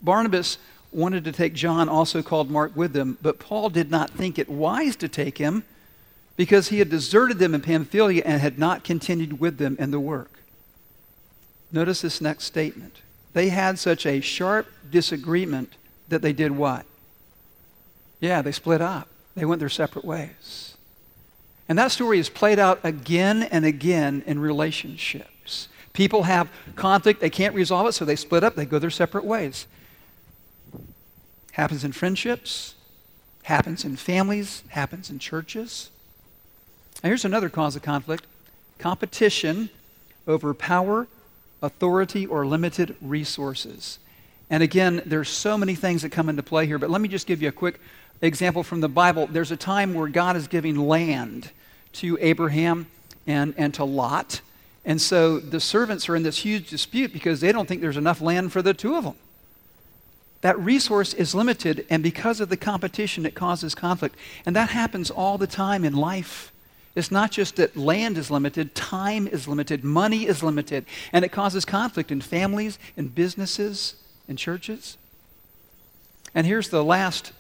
Barnabas 0.03 0.59
wanted 0.93 1.25
to 1.25 1.33
take 1.33 1.55
John, 1.55 1.89
also 1.89 2.23
called 2.23 2.51
Mark, 2.51 2.75
with 2.75 2.93
them, 2.93 3.19
but 3.23 3.39
Paul 3.39 3.71
did 3.71 3.91
not 3.91 4.11
think 4.11 4.39
it 4.39 4.49
wise 4.49 4.97
to 4.97 5.09
take 5.09 5.39
him 5.39 5.65
because 6.37 6.69
he 6.69 6.79
had 6.79 6.91
deserted 6.91 7.39
them 7.39 7.55
in 7.55 7.61
Pamphylia 7.61 8.23
and 8.25 8.41
had 8.41 8.59
not 8.59 8.83
continued 8.83 9.41
with 9.41 9.59
them 9.59 9.77
in 9.79 9.91
the 9.91 10.01
work. 10.01 10.41
Notice 11.73 12.01
this 12.01 12.21
next 12.21 12.45
statement. 12.45 13.03
They 13.33 13.51
had 13.51 13.79
such 13.79 14.07
a 14.07 14.21
sharp 14.21 14.67
disagreement 14.91 15.75
that 16.09 16.23
they 16.23 16.33
did 16.33 16.53
what? 16.53 16.87
Yeah, 18.21 18.43
they 18.43 18.53
split 18.53 18.81
up. 18.81 19.09
They 19.37 19.45
went 19.45 19.61
their 19.61 19.69
separate 19.69 20.05
ways. 20.05 20.77
And 21.69 21.79
that 21.79 21.93
story 21.93 22.19
is 22.19 22.29
played 22.29 22.59
out 22.59 22.81
again 22.83 23.45
and 23.45 23.65
again 23.65 24.25
in 24.27 24.41
relationships. 24.41 25.69
People 25.93 26.25
have 26.25 26.51
conflict, 26.75 27.21
they 27.21 27.31
can't 27.31 27.55
resolve 27.55 27.87
it, 27.87 27.93
so 27.93 28.05
they 28.05 28.17
split 28.17 28.43
up, 28.43 28.57
they 28.57 28.65
go 28.65 28.79
their 28.79 28.91
separate 28.91 29.25
ways. 29.25 29.67
Happens 31.61 31.85
in 31.85 31.93
friendships, 31.93 32.75
happens 33.43 33.85
in 33.85 33.97
families, 33.97 34.63
happens 34.69 35.11
in 35.11 35.19
churches. 35.19 35.91
And 37.03 37.11
here's 37.11 37.27
another 37.27 37.51
cause 37.51 37.77
of 37.77 37.83
conflict 37.83 38.25
competition 38.79 39.69
over 40.27 40.55
power, 40.55 41.07
authority, 41.61 42.25
or 42.25 42.47
limited 42.47 42.97
resources. 43.03 43.99
And 44.49 44.63
again, 44.63 45.03
there's 45.05 45.29
so 45.29 45.59
many 45.59 45.75
things 45.75 46.01
that 46.01 46.09
come 46.13 46.31
into 46.31 46.43
play 46.43 46.65
here, 46.65 46.79
but 46.79 46.89
let 46.89 47.03
me 47.03 47.09
just 47.09 47.27
give 47.27 47.43
you 47.43 47.49
a 47.49 47.53
quick 47.53 47.79
example 48.23 48.63
from 48.63 48.81
the 48.81 48.89
Bible. 48.89 49.27
There's 49.27 49.51
a 49.51 49.57
time 49.59 49.93
where 49.93 50.09
God 50.09 50.37
is 50.37 50.49
giving 50.49 50.77
land 50.77 51.51
to 51.93 52.17
Abraham 52.23 52.87
and, 53.27 53.53
and 53.59 53.75
to 53.75 53.85
Lot. 53.85 54.41
And 54.87 54.99
so 54.99 55.39
the 55.39 55.61
servants 55.61 56.09
are 56.09 56.17
in 56.17 56.23
this 56.23 56.39
huge 56.39 56.71
dispute 56.71 57.13
because 57.13 57.43
they 57.43 57.53
don't 57.53 57.69
think 57.69 57.83
there's 57.83 57.99
enough 57.99 58.23
land 58.23 58.51
for 58.51 58.63
the 58.63 58.73
two 58.73 58.97
of 58.97 59.05
them 59.05 59.17
that 60.43 60.59
resource 60.59 61.13
is 61.13 61.35
limited, 61.35 61.87
and 61.91 62.03
because 62.03 62.41
of 62.41 62.49
the 62.49 62.57
competition, 62.57 63.27
it 63.27 63.35
causes 63.35 63.75
conflict. 63.75 64.17
And 64.47 64.57
that 64.57 64.71
happens 64.71 65.11
all 65.11 65.37
the 65.37 65.47
time 65.47 65.85
in 65.85 65.95
life. 65.95 66.53
It's 66.95 67.11
not 67.11 67.31
just 67.31 67.57
that 67.57 67.77
land 67.77 68.17
is 68.19 68.31
limited, 68.31 68.75
time 68.75 69.29
is 69.29 69.47
limited, 69.47 69.85
money 69.85 70.27
is 70.27 70.43
limited, 70.43 70.87
and 71.13 71.25
it 71.25 71.31
causes 71.31 71.65
conflict 71.65 72.11
in 72.11 72.21
families, 72.21 72.79
in 72.97 73.09
businesses, 73.09 73.95
in 74.29 74.37
churches. 74.37 74.97
And 76.35 76.47
here's 76.47 76.71
the 76.71 76.85
last 76.85 77.33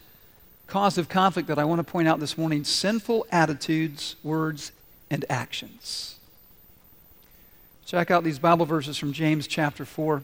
cause 0.66 0.98
of 0.98 1.08
conflict 1.08 1.48
that 1.48 1.58
I 1.58 1.64
want 1.64 1.80
to 1.80 1.90
point 1.90 2.06
out 2.06 2.20
this 2.20 2.38
morning 2.38 2.64
sinful 2.64 3.26
attitudes, 3.32 4.16
words, 4.22 4.72
and 5.10 5.24
actions. 5.28 6.16
Check 7.86 8.10
out 8.10 8.22
these 8.22 8.38
Bible 8.38 8.66
verses 8.66 8.96
from 8.96 9.12
James 9.12 9.48
chapter 9.48 9.84
4. 9.84 10.22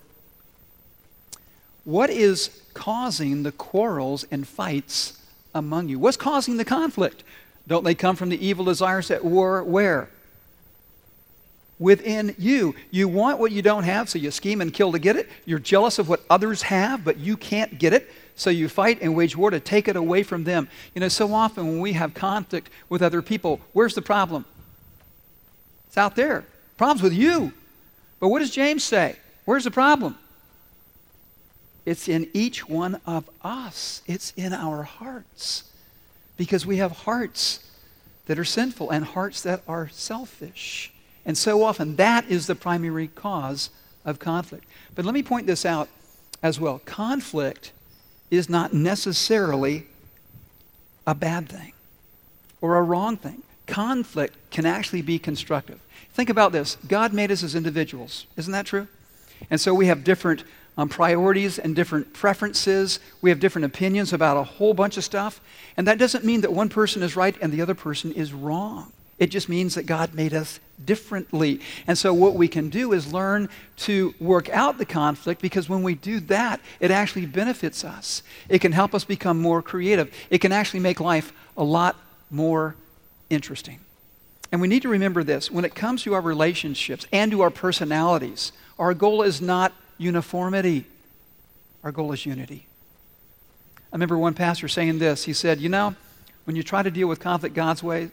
What 1.87 2.11
is 2.11 2.51
causing 2.75 3.45
the 3.45 3.53
quarrels 3.53 4.27
and 4.33 4.47
fights 4.47 5.23
among 5.55 5.89
you? 5.89 6.01
What's 6.01 6.17
causing 6.17 6.57
the 6.57 6.65
conflict? 6.65 7.23
Don't 7.69 7.85
they 7.85 7.95
come 7.95 8.17
from 8.17 8.29
the 8.29 8.45
evil 8.45 8.65
desires 8.65 9.09
at 9.13 9.25
war 9.25 9.63
where? 9.63 10.09
Within 11.79 12.35
you. 12.39 12.75
You 12.91 13.07
want 13.07 13.39
what 13.39 13.53
you 13.53 13.63
don't 13.63 13.85
have, 13.85 14.09
so 14.09 14.19
you 14.19 14.33
scheme 14.33 14.61
and 14.61 14.75
kill 14.75 14.91
to 14.91 14.99
get 14.99 15.15
it. 15.15 15.29
You're 15.45 15.61
jealous 15.61 16.01
of 16.01 16.09
what 16.09 16.25
others 16.29 16.63
have, 16.63 17.05
but 17.05 17.19
you 17.19 17.37
can't 17.37 17.79
get 17.79 17.93
it, 17.93 18.11
so 18.35 18.51
you 18.51 18.69
fight 18.69 18.99
and 19.01 19.15
wage 19.15 19.37
war 19.37 19.53
to 19.53 19.61
take 19.61 19.87
it 19.87 19.95
away 19.95 20.25
from 20.25 20.43
them. 20.43 20.69
You 20.93 21.03
know, 21.03 21.09
so 21.09 21.33
often 21.33 21.69
when 21.69 21.81
we 21.81 21.93
have 21.93 22.15
conflict 22.15 22.69
with 22.89 23.01
other 23.01 23.23
people, 23.23 23.61
where's 23.73 23.95
the 23.95 24.03
problem? 24.03 24.45
It's 25.87 25.97
out 25.97 26.17
there. 26.17 26.45
Problem's 26.79 27.03
with 27.03 27.13
you. 27.13 27.53
But 28.19 28.31
what 28.31 28.41
does 28.41 28.51
James 28.51 28.83
say? 28.83 29.15
Where's 29.45 29.63
the 29.63 29.71
problem? 29.71 30.19
It's 31.87 32.09
in 32.09 32.29
each 32.35 32.69
one 32.69 33.01
of 33.07 33.31
us, 33.43 34.03
it's 34.07 34.33
in 34.37 34.53
our 34.53 34.83
hearts. 34.83 35.65
Because 36.37 36.67
we 36.67 36.77
have 36.77 36.93
hearts 36.93 37.61
that 38.27 38.39
are 38.39 38.45
sinful 38.45 38.91
and 38.91 39.05
hearts 39.05 39.41
that 39.43 39.63
are 39.67 39.89
selfish. 39.89 40.93
And 41.25 41.39
so 41.39 41.63
often 41.63 41.97
that 41.97 42.29
is 42.29 42.47
the 42.47 42.55
primary 42.55 43.07
cause 43.09 43.71
of 44.05 44.19
conflict. 44.19 44.67
But 44.95 45.05
let 45.05 45.15
me 45.15 45.23
point 45.23 45.47
this 45.47 45.65
out 45.65 45.89
as 46.43 46.61
well. 46.61 46.81
Conflict 46.85 47.73
is 48.31 48.51
not 48.51 48.73
necessarily 48.73 49.87
a 51.07 51.15
bad 51.15 51.49
thing 51.49 51.73
or 52.61 52.77
a 52.77 52.83
wrong 52.83 53.17
thing. 53.17 53.43
Conflict 53.67 54.37
can 54.51 54.67
actually 54.67 55.03
be 55.03 55.19
constructive. 55.19 55.81
Think 56.13 56.31
about 56.31 56.53
this 56.53 56.77
God 56.89 57.13
made 57.13 57.31
us 57.31 57.43
as 57.43 57.55
individuals. 57.55 58.27
Isn't 58.37 58.53
that 58.53 58.67
true? 58.67 58.89
And 59.51 59.61
so 59.61 59.75
we 59.75 59.87
have 59.87 60.03
different 60.03 60.45
um, 60.77 60.89
priorities 60.89 61.59
and 61.59 61.75
different 61.75 62.13
preferences. 62.13 63.01
We 63.23 63.31
have 63.31 63.41
different 63.41 63.65
opinions 63.65 64.13
about 64.13 64.37
a 64.37 64.43
whole 64.43 64.75
bunch 64.75 64.97
of 64.97 65.05
stuff. 65.05 65.41
And 65.77 65.87
that 65.87 65.99
doesn't 65.99 66.25
mean 66.25 66.43
that 66.43 66.53
one 66.53 66.69
person 66.69 67.03
is 67.03 67.17
right 67.17 67.37
and 67.41 67.53
the 67.53 67.63
other 67.63 67.75
person 67.75 68.13
is 68.13 68.33
wrong. 68.33 68.93
It 69.19 69.31
just 69.31 69.49
means 69.49 69.75
that 69.77 69.87
God 69.87 70.13
made 70.13 70.35
us 70.35 70.61
differently. 70.85 71.61
And 71.87 71.97
so, 71.97 72.13
what 72.13 72.35
we 72.35 72.49
can 72.49 72.69
do 72.69 72.93
is 72.93 73.15
learn 73.15 73.49
to 73.79 74.15
work 74.21 74.51
out 74.51 74.77
the 74.77 74.85
conflict 74.85 75.41
because 75.41 75.71
when 75.71 75.83
we 75.83 75.95
do 75.95 76.21
that, 76.21 76.61
it 76.81 76.91
actually 76.91 77.25
benefits 77.25 77.83
us. 77.83 78.23
It 78.51 78.61
can 78.61 78.73
help 78.73 78.95
us 78.95 79.05
become 79.05 79.41
more 79.41 79.63
creative. 79.63 80.13
It 80.29 80.43
can 80.43 80.53
actually 80.53 80.81
make 80.81 81.01
life 81.01 81.33
a 81.57 81.65
lot 81.65 81.97
more 82.31 82.77
interesting. 83.31 83.81
And 84.53 84.61
we 84.61 84.69
need 84.69 84.83
to 84.83 84.89
remember 84.89 85.25
this 85.25 85.51
when 85.51 85.65
it 85.65 85.75
comes 85.75 86.03
to 86.03 86.13
our 86.13 86.21
relationships 86.21 87.07
and 87.11 87.31
to 87.33 87.41
our 87.41 87.51
personalities, 87.51 88.53
our 88.79 88.93
goal 88.93 89.23
is 89.23 89.41
not 89.41 89.73
uniformity. 89.99 90.85
Our 91.83 91.93
goal 91.93 92.13
is 92.13 92.27
unity. 92.27 92.67
I 93.93 93.97
remember 93.97 94.19
one 94.19 94.35
pastor 94.35 94.69
saying 94.69 94.99
this. 94.99 95.25
He 95.25 95.33
said, 95.33 95.61
You 95.61 95.69
know, 95.69 95.95
when 96.45 96.57
you 96.57 96.63
try 96.63 96.83
to 96.83 96.91
deal 96.91 97.09
with 97.09 97.21
conflict 97.21 97.55
God's 97.55 97.83
way, 97.83 98.11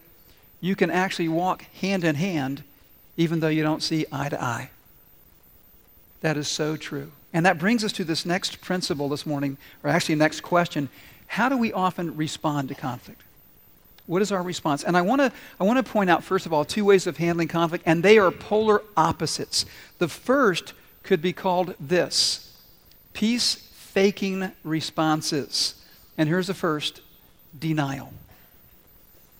you 0.62 0.75
can 0.75 0.90
actually 0.90 1.28
walk 1.28 1.63
hand 1.82 2.04
in 2.04 2.16
hand 2.16 2.63
even 3.18 3.40
though 3.40 3.48
you 3.48 3.63
don't 3.63 3.84
see 3.84 4.06
eye 4.12 4.30
to 4.30 4.42
eye. 4.42 4.70
That 6.22 6.38
is 6.38 6.48
so 6.48 6.78
true. 6.78 7.12
And 7.34 7.46
that 7.46 7.60
brings 7.60 7.84
us 7.84 7.92
to 7.94 8.04
this 8.04 8.25
next 8.25 8.62
principle 8.62 9.10
this 9.10 9.25
morning, 9.25 9.58
or 9.84 9.90
actually, 9.90 10.16
next 10.16 10.42
question. 10.42 10.90
How 11.28 11.50
do 11.50 11.58
we 11.58 11.74
often 11.74 12.16
respond 12.16 12.70
to 12.70 12.75
conflict? 12.75 13.22
What 14.06 14.22
is 14.22 14.32
our 14.32 14.44
response? 14.44 14.84
And 14.84 14.98
I 14.98 15.02
want 15.02 15.22
to 15.22 15.32
I 15.60 15.63
want 15.63 15.84
to 15.84 15.92
point 15.92 16.10
out 16.10 16.24
first 16.24 16.46
of 16.46 16.54
all 16.54 16.66
two 16.66 16.86
ways 16.86 17.08
of 17.08 17.18
handling 17.18 17.48
conflict 17.48 17.84
and 17.88 18.04
they 18.04 18.18
are 18.18 18.32
polar 18.32 18.82
opposites. 18.98 19.66
The 19.98 20.10
first 20.10 20.74
could 21.04 21.22
be 21.22 21.34
called 21.34 21.76
this 21.80 22.58
peace 23.14 23.56
faking 23.56 24.52
responses. 24.64 25.76
And 26.18 26.28
here's 26.28 26.48
the 26.48 26.54
first 26.54 27.02
denial. 27.58 28.14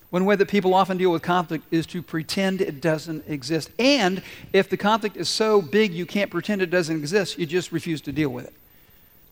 One 0.10 0.26
way 0.26 0.36
that 0.36 0.48
people 0.48 0.76
often 0.76 0.98
deal 0.98 1.12
with 1.12 1.24
conflict 1.24 1.66
is 1.72 1.88
to 1.88 2.04
pretend 2.04 2.62
it 2.62 2.82
doesn't 2.82 3.28
exist. 3.28 3.72
And 3.80 4.22
if 4.52 4.70
the 4.70 4.78
conflict 4.78 5.18
is 5.18 5.28
so 5.28 5.60
big 5.60 5.92
you 5.92 6.06
can't 6.06 6.30
pretend 6.30 6.62
it 6.62 6.70
doesn't 6.70 6.96
exist, 6.96 7.40
you 7.40 7.48
just 7.48 7.72
refuse 7.72 8.00
to 8.02 8.12
deal 8.12 8.30
with 8.30 8.46
it. 8.46 8.54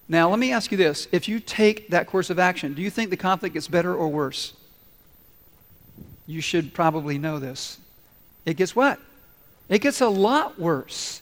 Now, 0.09 0.29
let 0.29 0.39
me 0.39 0.51
ask 0.51 0.71
you 0.71 0.77
this. 0.77 1.07
If 1.11 1.27
you 1.27 1.39
take 1.39 1.89
that 1.89 2.07
course 2.07 2.31
of 2.31 2.39
action, 2.39 2.73
do 2.73 2.81
you 2.81 2.89
think 2.89 3.11
the 3.11 3.17
conflict 3.17 3.53
gets 3.53 3.67
better 3.67 3.93
or 3.93 4.09
worse? 4.09 4.53
You 6.25 6.41
should 6.41 6.73
probably 6.73 7.19
know 7.19 7.37
this. 7.37 7.77
It 8.45 8.57
gets 8.57 8.75
what? 8.75 8.99
It 9.69 9.79
gets 9.79 10.01
a 10.01 10.09
lot 10.09 10.59
worse. 10.59 11.20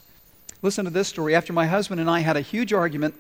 Listen 0.62 0.86
to 0.86 0.92
this 0.92 1.08
story. 1.08 1.36
After 1.36 1.54
my 1.54 1.68
husband 1.68 2.02
and 2.02 2.10
I 2.10 2.20
had 2.20 2.36
a 2.36 2.42
huge 2.42 2.74
argument, 2.74 3.16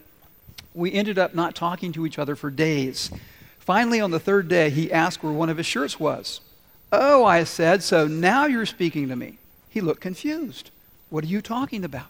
we 0.74 0.92
ended 0.92 1.18
up 1.18 1.34
not 1.34 1.56
talking 1.56 1.92
to 1.94 2.06
each 2.06 2.20
other 2.20 2.36
for 2.36 2.50
days. 2.50 3.12
Finally, 3.60 4.02
on 4.02 4.12
the 4.12 4.20
third 4.20 4.48
day, 4.48 4.70
he 4.70 4.92
asked 4.92 5.24
where 5.24 5.32
one 5.32 5.50
of 5.50 5.58
his 5.58 5.66
shirts 5.66 6.00
was. 6.00 6.42
Oh, 6.92 7.24
I 7.24 7.44
said, 7.44 7.84
so 7.84 8.08
now 8.08 8.46
you're 8.46 8.66
speaking 8.66 9.08
to 9.10 9.16
me. 9.16 9.38
He 9.70 9.80
looked 9.80 10.02
confused. 10.02 10.72
What 11.10 11.24
are 11.24 11.28
you 11.28 11.42
talking 11.42 11.84
about? 11.84 12.08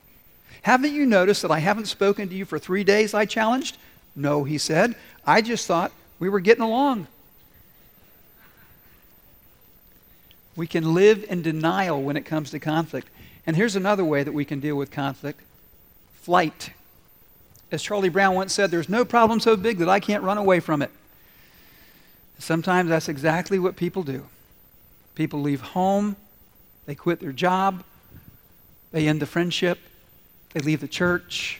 Haven't 0.61 0.93
you 0.93 1.05
noticed 1.05 1.41
that 1.41 1.51
I 1.51 1.59
haven't 1.59 1.87
spoken 1.87 2.29
to 2.29 2.35
you 2.35 2.45
for 2.45 2.59
three 2.59 2.83
days? 2.83 3.13
I 3.13 3.25
challenged. 3.25 3.77
No, 4.15 4.43
he 4.43 4.57
said. 4.57 4.95
I 5.25 5.41
just 5.41 5.67
thought 5.67 5.91
we 6.17 6.29
were 6.29 6.39
getting 6.39 6.63
along. 6.63 7.07
We 10.55 10.67
can 10.67 10.93
live 10.93 11.25
in 11.29 11.41
denial 11.41 12.01
when 12.01 12.17
it 12.17 12.25
comes 12.25 12.51
to 12.51 12.59
conflict. 12.59 13.07
And 13.49 13.57
here's 13.57 13.75
another 13.75 14.05
way 14.05 14.21
that 14.21 14.31
we 14.31 14.45
can 14.45 14.59
deal 14.59 14.75
with 14.75 14.91
conflict 14.91 15.41
flight. 16.21 16.69
As 17.71 17.81
Charlie 17.81 18.07
Brown 18.07 18.35
once 18.35 18.53
said, 18.53 18.69
there's 18.69 18.87
no 18.87 19.03
problem 19.03 19.39
so 19.39 19.55
big 19.55 19.79
that 19.79 19.89
I 19.89 19.99
can't 19.99 20.21
run 20.21 20.37
away 20.37 20.59
from 20.59 20.83
it. 20.83 20.91
Sometimes 22.37 22.89
that's 22.89 23.09
exactly 23.09 23.57
what 23.57 23.75
people 23.75 24.03
do. 24.03 24.27
People 25.15 25.41
leave 25.41 25.61
home, 25.61 26.15
they 26.85 26.93
quit 26.93 27.21
their 27.21 27.31
job, 27.31 27.83
they 28.91 29.07
end 29.07 29.19
the 29.19 29.25
friendship, 29.25 29.79
they 30.53 30.59
leave 30.59 30.81
the 30.81 30.87
church, 30.87 31.59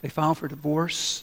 they 0.00 0.08
file 0.08 0.34
for 0.34 0.48
divorce. 0.48 1.22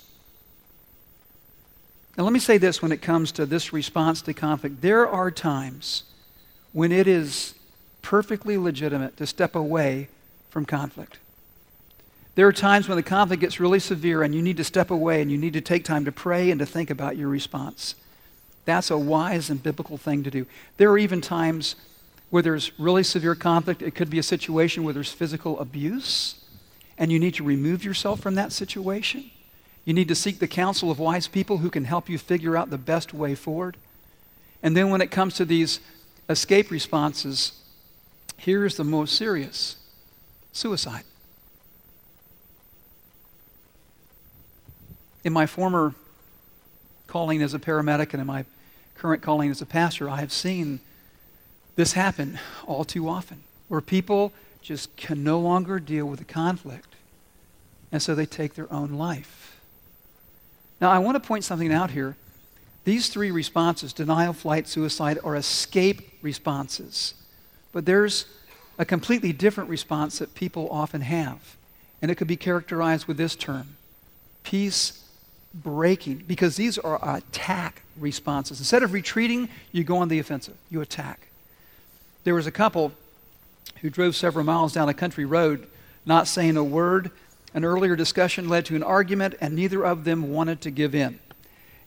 Now, 2.16 2.24
let 2.24 2.34
me 2.34 2.40
say 2.40 2.60
this 2.60 2.84
when 2.84 2.92
it 2.92 3.02
comes 3.02 3.32
to 3.32 3.48
this 3.48 3.74
response 3.74 4.22
to 4.22 4.34
conflict. 4.36 4.82
There 4.82 5.10
are 5.10 5.32
times 5.32 6.04
when 6.72 6.92
it 6.92 7.08
is 7.08 7.55
perfectly 8.06 8.56
legitimate 8.56 9.18
to 9.18 9.26
step 9.26 9.56
away 9.56 10.08
from 10.52 10.64
conflict. 10.64 11.18
There 12.36 12.48
are 12.48 12.54
times 12.54 12.88
when 12.88 12.98
the 12.98 13.04
conflict 13.04 13.42
gets 13.42 13.60
really 13.60 13.80
severe 13.80 14.22
and 14.22 14.36
you 14.36 14.44
need 14.44 14.58
to 14.58 14.64
step 14.64 14.92
away 14.92 15.24
and 15.24 15.32
you 15.32 15.40
need 15.40 15.54
to 15.54 15.62
take 15.62 15.84
time 15.84 16.06
to 16.06 16.12
pray 16.12 16.52
and 16.52 16.60
to 16.60 16.68
think 16.68 16.92
about 16.92 17.18
your 17.18 17.30
response. 17.30 17.96
That's 18.66 18.92
a 18.92 18.98
wise 18.98 19.50
and 19.50 19.62
biblical 19.62 19.98
thing 19.98 20.24
to 20.24 20.30
do. 20.30 20.46
There 20.78 20.92
are 20.92 21.00
even 21.00 21.20
times 21.20 21.76
where 22.30 22.44
there's 22.44 22.72
really 22.78 23.02
severe 23.02 23.34
conflict. 23.34 23.82
It 23.82 23.96
could 23.96 24.12
be 24.12 24.20
a 24.20 24.24
situation 24.24 24.84
where 24.84 24.94
there's 24.94 25.12
physical 25.12 25.60
abuse, 25.60 26.36
and 27.00 27.12
you 27.12 27.18
need 27.18 27.34
to 27.36 27.44
remove 27.44 27.84
yourself 27.84 28.20
from 28.20 28.36
that 28.36 28.52
situation. 28.52 29.32
You 29.84 29.96
need 29.96 30.10
to 30.10 30.16
seek 30.16 30.38
the 30.38 30.48
counsel 30.48 30.92
of 30.92 31.00
wise 31.00 31.28
people 31.28 31.58
who 31.58 31.72
can 31.72 31.86
help 31.86 32.08
you 32.08 32.20
figure 32.20 32.56
out 32.56 32.70
the 32.70 32.78
best 32.78 33.16
way 33.16 33.34
forward. 33.34 33.78
And 34.62 34.78
then 34.78 34.92
when 34.92 35.02
it 35.02 35.10
comes 35.10 35.34
to 35.36 35.46
these 35.46 35.80
escape 36.30 36.70
responses, 36.70 37.62
here's 38.38 38.78
the 38.78 38.84
most 38.84 39.16
serious 39.16 39.78
suicide. 40.52 41.04
In 45.24 45.34
my 45.34 45.46
former 45.46 45.96
calling 47.08 47.42
as 47.42 47.54
a 47.54 47.60
paramedic 47.60 48.14
and 48.14 48.22
in 48.22 48.28
my 48.28 48.46
current 48.96 49.22
calling 49.22 49.50
as 49.50 49.62
a 49.62 49.66
pastor, 49.66 50.10
I 50.10 50.18
have 50.18 50.32
seen 50.32 50.80
this 51.76 51.94
happen 51.94 52.40
all 52.66 52.86
too 52.86 53.10
often, 53.10 53.44
where 53.68 53.82
people 53.82 54.32
just 54.62 54.96
can 54.96 55.24
no 55.24 55.40
longer 55.40 55.80
deal 55.80 56.06
with 56.06 56.20
the 56.20 56.26
conflict, 56.26 56.96
and 57.92 58.02
so 58.02 58.16
they 58.16 58.26
take 58.26 58.56
their 58.56 58.72
own 58.72 58.92
life. 58.92 59.60
Now, 60.80 60.92
I 60.92 61.00
want 61.00 61.16
to 61.16 61.26
point 61.26 61.44
something 61.44 61.72
out 61.72 61.92
here. 61.92 62.16
These 62.84 63.10
three 63.10 63.32
responses 63.32 63.94
denial, 63.94 64.34
flight, 64.34 64.68
suicide 64.68 65.18
are 65.24 65.36
escape 65.36 66.02
responses. 66.22 67.14
But 67.76 67.86
there's 67.86 68.24
a 68.78 68.86
completely 68.86 69.34
different 69.34 69.70
response 69.70 70.20
that 70.20 70.34
people 70.34 70.70
often 70.72 71.02
have. 71.02 71.58
And 72.02 72.10
it 72.10 72.16
could 72.16 72.26
be 72.26 72.38
characterized 72.38 73.06
with 73.06 73.18
this 73.18 73.36
term 73.36 73.76
peace 74.44 75.04
breaking 75.54 76.24
because 76.26 76.56
these 76.56 76.78
are 76.78 77.00
attack 77.04 77.82
responses. 77.98 78.60
Instead 78.60 78.82
of 78.82 78.94
retreating, 78.94 79.50
you 79.74 79.84
go 79.84 79.98
on 79.98 80.08
the 80.08 80.20
offensive, 80.20 80.56
you 80.70 80.80
attack. 80.80 81.28
There 82.24 82.34
was 82.34 82.48
a 82.48 82.52
couple 82.52 82.94
who 83.82 83.90
drove 83.90 84.16
several 84.16 84.46
miles 84.46 84.72
down 84.72 84.88
a 84.88 84.94
country 84.94 85.26
road, 85.26 85.68
not 86.06 86.30
saying 86.30 86.56
a 86.56 86.64
word. 86.64 87.12
An 87.54 87.66
earlier 87.66 87.98
discussion 87.98 88.48
led 88.48 88.66
to 88.68 88.78
an 88.78 88.84
argument, 88.84 89.36
and 89.42 89.54
neither 89.54 89.86
of 89.86 90.06
them 90.06 90.32
wanted 90.32 90.62
to 90.62 90.72
give 90.72 90.96
in. 90.96 91.20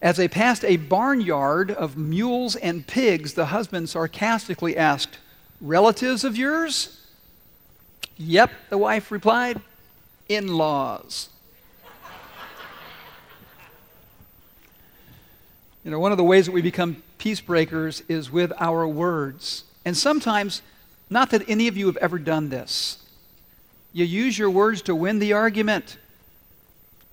As 0.02 0.18
they 0.18 0.28
passed 0.28 0.66
a 0.66 0.76
barnyard 0.76 1.70
of 1.70 1.96
mules 1.96 2.56
and 2.56 2.86
pigs, 2.86 3.32
the 3.32 3.46
husband 3.46 3.88
sarcastically 3.88 4.76
asked, 4.76 5.16
Relatives 5.60 6.24
of 6.24 6.36
yours? 6.36 7.00
Yep, 8.16 8.50
the 8.70 8.78
wife 8.78 9.10
replied, 9.10 9.60
In 10.28 10.48
laws. 10.48 11.28
You 15.84 15.90
know, 15.92 16.00
one 16.00 16.12
of 16.12 16.18
the 16.18 16.24
ways 16.24 16.46
that 16.46 16.52
we 16.52 16.60
become 16.60 17.02
peace 17.18 17.40
breakers 17.40 18.02
is 18.08 18.30
with 18.30 18.52
our 18.58 18.86
words. 18.86 19.64
And 19.84 19.96
sometimes, 19.96 20.62
not 21.08 21.30
that 21.30 21.48
any 21.48 21.66
of 21.66 21.76
you 21.76 21.86
have 21.86 21.96
ever 21.96 22.18
done 22.18 22.50
this, 22.50 22.98
you 23.92 24.04
use 24.04 24.38
your 24.38 24.50
words 24.50 24.82
to 24.82 24.94
win 24.94 25.18
the 25.18 25.32
argument, 25.32 25.96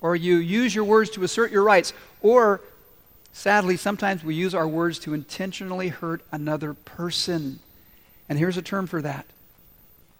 or 0.00 0.14
you 0.14 0.36
use 0.36 0.74
your 0.74 0.84
words 0.84 1.10
to 1.10 1.24
assert 1.24 1.50
your 1.50 1.62
rights, 1.62 1.92
or 2.20 2.60
sadly, 3.32 3.76
sometimes 3.76 4.22
we 4.22 4.34
use 4.34 4.54
our 4.54 4.68
words 4.68 4.98
to 5.00 5.14
intentionally 5.14 5.88
hurt 5.88 6.20
another 6.30 6.74
person. 6.74 7.60
And 8.28 8.38
here's 8.38 8.56
a 8.56 8.62
term 8.62 8.86
for 8.86 9.02
that 9.02 9.26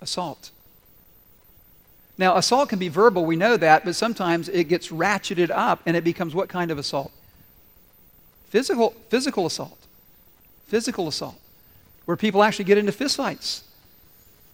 assault. 0.00 0.50
Now, 2.18 2.36
assault 2.36 2.70
can 2.70 2.78
be 2.78 2.88
verbal, 2.88 3.26
we 3.26 3.36
know 3.36 3.56
that, 3.56 3.84
but 3.84 3.94
sometimes 3.94 4.48
it 4.48 4.64
gets 4.64 4.88
ratcheted 4.88 5.50
up 5.50 5.80
and 5.84 5.96
it 5.96 6.04
becomes 6.04 6.34
what 6.34 6.48
kind 6.48 6.70
of 6.70 6.78
assault? 6.78 7.12
Physical, 8.48 8.94
physical 9.10 9.44
assault. 9.44 9.78
Physical 10.66 11.06
assault, 11.06 11.38
where 12.06 12.16
people 12.16 12.42
actually 12.42 12.64
get 12.64 12.78
into 12.78 12.90
fistfights. 12.90 13.62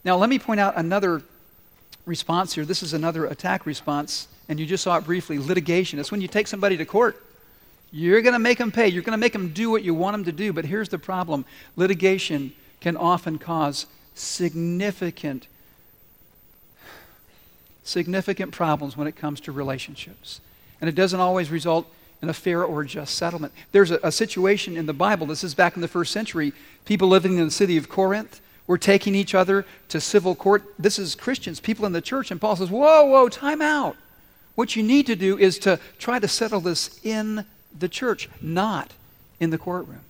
Now, 0.04 0.16
let 0.16 0.28
me 0.28 0.38
point 0.38 0.60
out 0.60 0.76
another 0.76 1.22
response 2.04 2.52
here. 2.52 2.64
This 2.64 2.82
is 2.82 2.92
another 2.92 3.26
attack 3.26 3.64
response, 3.64 4.28
and 4.48 4.58
you 4.58 4.66
just 4.66 4.82
saw 4.82 4.98
it 4.98 5.04
briefly 5.04 5.38
litigation. 5.38 5.98
It's 5.98 6.10
when 6.10 6.20
you 6.20 6.28
take 6.28 6.48
somebody 6.48 6.76
to 6.76 6.84
court. 6.84 7.22
You're 7.92 8.22
going 8.22 8.32
to 8.32 8.38
make 8.38 8.58
them 8.58 8.72
pay. 8.72 8.88
You're 8.88 9.02
going 9.02 9.12
to 9.12 9.18
make 9.18 9.32
them 9.32 9.52
do 9.52 9.70
what 9.70 9.84
you 9.84 9.94
want 9.94 10.14
them 10.14 10.24
to 10.24 10.32
do. 10.32 10.52
But 10.52 10.64
here's 10.64 10.88
the 10.88 10.98
problem 10.98 11.44
litigation 11.76 12.52
can 12.82 12.96
often 12.96 13.38
cause 13.38 13.86
significant, 14.12 15.46
significant 17.84 18.50
problems 18.50 18.96
when 18.96 19.06
it 19.06 19.14
comes 19.14 19.40
to 19.40 19.52
relationships. 19.52 20.40
And 20.80 20.88
it 20.88 20.96
doesn't 20.96 21.20
always 21.20 21.48
result 21.48 21.86
in 22.20 22.28
a 22.28 22.34
fair 22.34 22.64
or 22.64 22.82
just 22.82 23.14
settlement. 23.14 23.52
There's 23.70 23.92
a, 23.92 24.00
a, 24.02 24.10
situation 24.10 24.76
in 24.76 24.86
the 24.86 24.92
Bible, 24.92 25.28
this 25.28 25.44
is 25.44 25.54
back 25.54 25.76
in 25.76 25.80
the 25.80 25.86
first 25.86 26.12
century, 26.12 26.52
people 26.84 27.06
living 27.06 27.38
in 27.38 27.44
the 27.44 27.52
city 27.52 27.76
of 27.76 27.88
Corinth 27.88 28.40
were 28.66 28.78
taking 28.78 29.14
each 29.14 29.32
other 29.32 29.64
to 29.88 30.00
civil 30.00 30.34
court. 30.34 30.64
This 30.76 30.98
is 30.98 31.14
Christians, 31.14 31.60
people 31.60 31.86
in 31.86 31.92
the 31.92 32.00
church, 32.00 32.32
and 32.32 32.40
Paul 32.40 32.56
says, 32.56 32.70
Whoa, 32.70 33.04
whoa, 33.04 33.28
time 33.28 33.62
out. 33.62 33.96
What 34.56 34.74
you 34.74 34.82
need 34.82 35.06
to 35.06 35.14
do 35.14 35.38
is 35.38 35.56
to 35.60 35.78
try 35.98 36.18
to 36.18 36.26
settle 36.26 36.60
this 36.60 36.98
in 37.04 37.44
the 37.78 37.88
church, 37.88 38.28
not 38.40 38.92
in 39.38 39.50
the 39.50 39.58
courtroom. 39.58 40.00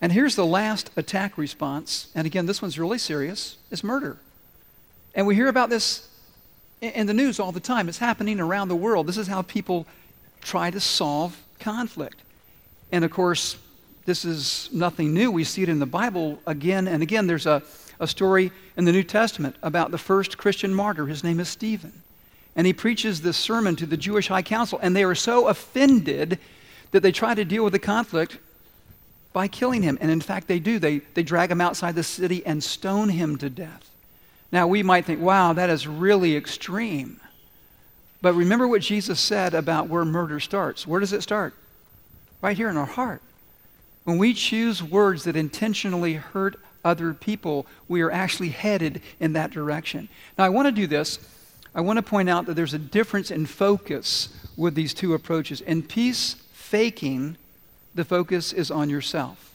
And 0.00 0.12
here's 0.12 0.34
the 0.34 0.46
last 0.46 0.90
attack 0.96 1.36
response, 1.36 2.08
and 2.14 2.26
again, 2.26 2.46
this 2.46 2.62
one's 2.62 2.78
really 2.78 2.98
serious, 2.98 3.56
is 3.70 3.84
murder. 3.84 4.16
And 5.14 5.26
we 5.26 5.34
hear 5.34 5.48
about 5.48 5.68
this 5.68 6.08
in 6.80 7.06
the 7.06 7.14
news 7.14 7.38
all 7.38 7.52
the 7.52 7.60
time. 7.60 7.88
It's 7.88 7.98
happening 7.98 8.40
around 8.40 8.68
the 8.68 8.76
world. 8.76 9.06
This 9.06 9.18
is 9.18 9.26
how 9.26 9.42
people 9.42 9.86
try 10.40 10.70
to 10.70 10.80
solve 10.80 11.38
conflict. 11.58 12.22
And 12.92 13.04
of 13.04 13.10
course, 13.10 13.56
this 14.06 14.24
is 14.24 14.70
nothing 14.72 15.12
new. 15.12 15.30
We 15.30 15.44
see 15.44 15.62
it 15.62 15.68
in 15.68 15.78
the 15.78 15.86
Bible 15.86 16.40
again 16.46 16.88
and 16.88 17.02
again. 17.02 17.26
There's 17.26 17.46
a, 17.46 17.62
a 17.98 18.06
story 18.06 18.50
in 18.76 18.86
the 18.86 18.92
New 18.92 19.02
Testament 19.02 19.56
about 19.62 19.90
the 19.90 19.98
first 19.98 20.38
Christian 20.38 20.74
martyr. 20.74 21.06
His 21.06 21.22
name 21.22 21.40
is 21.40 21.48
Stephen. 21.48 21.92
And 22.56 22.66
he 22.66 22.72
preaches 22.72 23.20
this 23.20 23.36
sermon 23.36 23.76
to 23.76 23.86
the 23.86 23.96
Jewish 23.96 24.28
High 24.28 24.42
Council, 24.42 24.78
and 24.82 24.96
they 24.96 25.04
are 25.04 25.14
so 25.14 25.48
offended 25.48 26.38
that 26.90 27.02
they 27.02 27.12
try 27.12 27.34
to 27.34 27.44
deal 27.44 27.62
with 27.62 27.74
the 27.74 27.78
conflict 27.78 28.38
by 29.32 29.48
killing 29.48 29.82
him. 29.82 29.98
And 30.00 30.10
in 30.10 30.20
fact, 30.20 30.48
they 30.48 30.58
do. 30.58 30.78
They, 30.78 30.98
they 31.14 31.22
drag 31.22 31.50
him 31.50 31.60
outside 31.60 31.94
the 31.94 32.02
city 32.02 32.44
and 32.44 32.62
stone 32.62 33.08
him 33.08 33.36
to 33.38 33.50
death. 33.50 33.88
Now, 34.52 34.66
we 34.66 34.82
might 34.82 35.04
think, 35.04 35.20
wow, 35.20 35.52
that 35.52 35.70
is 35.70 35.86
really 35.86 36.36
extreme. 36.36 37.20
But 38.22 38.34
remember 38.34 38.66
what 38.66 38.82
Jesus 38.82 39.20
said 39.20 39.54
about 39.54 39.88
where 39.88 40.04
murder 40.04 40.40
starts. 40.40 40.86
Where 40.86 41.00
does 41.00 41.12
it 41.12 41.22
start? 41.22 41.54
Right 42.42 42.56
here 42.56 42.68
in 42.68 42.76
our 42.76 42.86
heart. 42.86 43.22
When 44.04 44.18
we 44.18 44.34
choose 44.34 44.82
words 44.82 45.24
that 45.24 45.36
intentionally 45.36 46.14
hurt 46.14 46.58
other 46.84 47.14
people, 47.14 47.66
we 47.86 48.00
are 48.00 48.10
actually 48.10 48.48
headed 48.48 49.02
in 49.20 49.34
that 49.34 49.50
direction. 49.50 50.08
Now, 50.36 50.44
I 50.44 50.48
want 50.48 50.66
to 50.66 50.72
do 50.72 50.86
this. 50.86 51.18
I 51.74 51.82
want 51.82 51.98
to 51.98 52.02
point 52.02 52.28
out 52.28 52.46
that 52.46 52.54
there's 52.54 52.74
a 52.74 52.78
difference 52.78 53.30
in 53.30 53.46
focus 53.46 54.30
with 54.56 54.74
these 54.74 54.92
two 54.92 55.14
approaches. 55.14 55.60
In 55.60 55.82
peace 55.82 56.34
faking, 56.52 57.36
the 57.94 58.04
focus 58.04 58.52
is 58.52 58.70
on 58.70 58.90
yourself. 58.90 59.54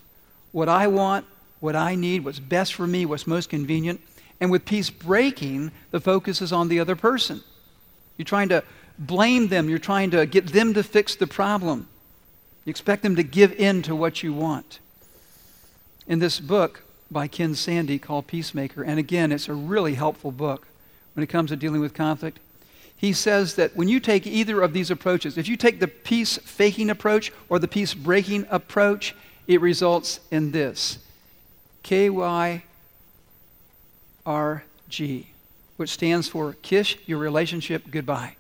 What 0.52 0.70
I 0.70 0.88
want, 0.88 1.26
what 1.60 1.76
I 1.76 1.96
need, 1.96 2.24
what's 2.24 2.40
best 2.40 2.74
for 2.74 2.88
me, 2.88 3.06
what's 3.06 3.28
most 3.28 3.50
convenient. 3.50 4.02
And 4.40 4.52
with 4.52 4.66
peace 4.66 4.90
breaking, 4.90 5.72
the 5.92 6.00
focus 6.00 6.42
is 6.42 6.52
on 6.52 6.68
the 6.68 6.80
other 6.80 6.96
person. 6.96 7.42
You're 8.18 8.26
trying 8.26 8.50
to 8.50 8.64
blame 8.98 9.48
them, 9.48 9.70
you're 9.70 9.80
trying 9.80 10.12
to 10.12 10.26
get 10.26 10.48
them 10.48 10.74
to 10.74 10.84
fix 10.84 11.16
the 11.16 11.28
problem. 11.28 11.88
You 12.66 12.70
expect 12.70 13.04
them 13.04 13.16
to 13.16 13.24
give 13.24 13.52
in 13.54 13.82
to 13.84 13.96
what 13.96 14.24
you 14.24 14.34
want. 14.34 14.80
In 16.08 16.20
this 16.20 16.40
book 16.40 16.84
by 17.12 17.28
Ken 17.28 17.56
Sande 17.56 18.02
called 18.02 18.28
Peacemaker, 18.28 18.84
and 18.84 19.00
again, 19.00 19.32
it's 19.32 19.50
a 19.50 19.54
really 19.54 19.96
helpful 19.96 20.32
book 20.32 20.68
when 21.14 21.24
it 21.24 21.28
comes 21.28 21.50
to 21.50 21.56
dealing 21.56 21.82
with 21.82 21.94
conflict. 21.94 22.40
He 22.98 23.14
says 23.14 23.56
that 23.56 23.76
when 23.76 23.88
you 23.88 24.00
take 24.00 24.26
either 24.26 24.62
of 24.62 24.74
these 24.74 24.90
approaches, 24.90 25.38
if 25.38 25.48
you 25.48 25.58
take 25.58 25.80
the 25.80 25.88
peace 25.88 26.38
faking 26.38 26.90
approach 26.90 27.32
or 27.50 27.60
the 27.60 27.68
peace 27.68 27.94
breaking 27.94 28.48
approach, 28.50 29.16
it 29.48 29.62
results 29.62 30.20
in 30.32 30.52
this 30.52 31.00
K 31.84 32.10
Y 32.10 32.64
R 34.26 34.64
G, 34.90 35.28
which 35.78 35.90
stands 35.90 36.28
for 36.28 36.54
kiss 36.62 36.96
your 37.06 37.20
relationship 37.20 37.92
goodbye. 37.92 38.36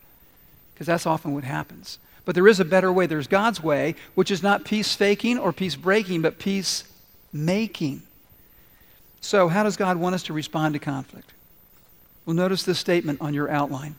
Because 0.74 0.88
that's 0.88 1.06
often 1.06 1.34
what 1.34 1.44
happens. 1.44 2.00
But 2.26 2.34
there 2.34 2.48
is 2.48 2.60
a 2.60 2.66
better 2.66 2.92
way. 2.92 3.06
There's 3.06 3.28
God's 3.28 3.62
way, 3.62 3.96
which 4.16 4.32
is 4.32 4.42
not 4.42 4.66
peace 4.66 4.96
faking 4.96 5.38
or 5.38 5.54
peace 5.54 5.76
breaking, 5.76 6.22
but 6.22 6.40
peace 6.40 6.84
making. 7.32 8.02
So, 9.22 9.48
how 9.48 9.64
does 9.64 9.78
God 9.78 9.98
want 9.98 10.16
us 10.16 10.24
to 10.24 10.34
respond 10.34 10.74
to 10.74 10.80
conflict? 10.80 11.32
Well, 12.26 12.36
notice 12.36 12.64
this 12.64 12.80
statement 12.80 13.22
on 13.22 13.34
your 13.34 13.50
outline. 13.50 13.96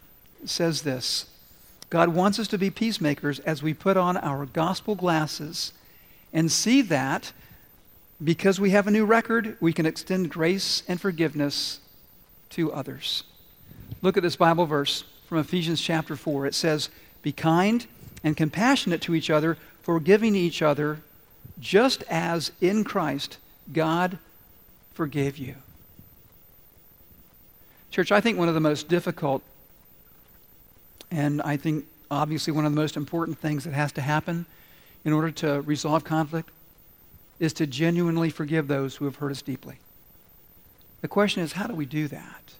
Says 0.48 0.82
this 0.82 1.26
God 1.90 2.11
wants 2.11 2.38
us 2.38 2.48
to 2.48 2.59
be 2.59 2.70
peacemakers 2.70 3.38
as 3.40 3.62
we 3.62 3.74
put 3.74 3.96
on 3.96 4.16
our 4.16 4.46
gospel 4.46 4.94
glasses 4.94 5.72
and 6.32 6.50
see 6.50 6.82
that 6.82 7.32
because 8.22 8.59
we 8.59 8.70
have 8.70 8.87
a 8.87 8.90
new 8.90 9.04
record, 9.04 9.56
we 9.61 9.72
can 9.72 9.87
extend 9.87 10.30
grace 10.30 10.82
and 10.88 11.00
forgiveness 11.00 11.80
to 12.50 12.72
others. 12.72 13.24
Look 14.02 14.16
at 14.16 14.22
this 14.22 14.37
Bible 14.37 14.66
verse 14.66 15.04
from 15.28 15.38
Ephesians 15.38 15.80
chapter 15.80 16.16
4. 16.16 16.46
It 16.46 16.54
says, 16.54 16.88
Be 17.22 17.32
kind 17.32 17.87
and 18.24 18.37
compassionate 18.37 19.02
to 19.02 19.14
each 19.14 19.30
other, 19.30 19.56
forgiving 19.82 20.35
each 20.35 20.62
other, 20.62 21.00
just 21.61 22.02
as 22.04 22.52
in 22.61 22.85
Christ 22.85 23.38
God 23.72 24.18
forgave 24.94 25.37
you. 25.37 25.54
Church, 27.90 28.12
I 28.12 28.20
think 28.20 28.38
one 28.38 28.48
of 28.48 28.54
the 28.54 28.61
most 28.61 28.88
difficult, 28.88 29.42
and 31.11 31.42
I 31.42 31.57
think 31.57 31.85
obviously 32.11 32.53
one 32.53 32.64
of 32.64 32.73
the 32.73 32.81
most 32.81 32.97
important 32.97 33.38
things 33.38 33.64
that 33.64 33.73
has 33.73 33.92
to 33.92 34.01
happen 34.01 34.47
in 35.05 35.12
order 35.12 35.31
to 35.31 35.61
resolve 35.62 36.05
conflict 36.05 36.51
is 37.38 37.53
to 37.55 37.66
genuinely 37.66 38.31
forgive 38.31 38.69
those 38.69 38.97
who 38.97 39.05
have 39.05 39.16
hurt 39.16 39.31
us 39.31 39.42
deeply. 39.42 39.79
The 41.03 41.09
question 41.09 41.42
is, 41.42 41.53
how 41.53 41.66
do 41.66 41.75
we 41.75 41.87
do 41.87 42.09
that? 42.09 42.55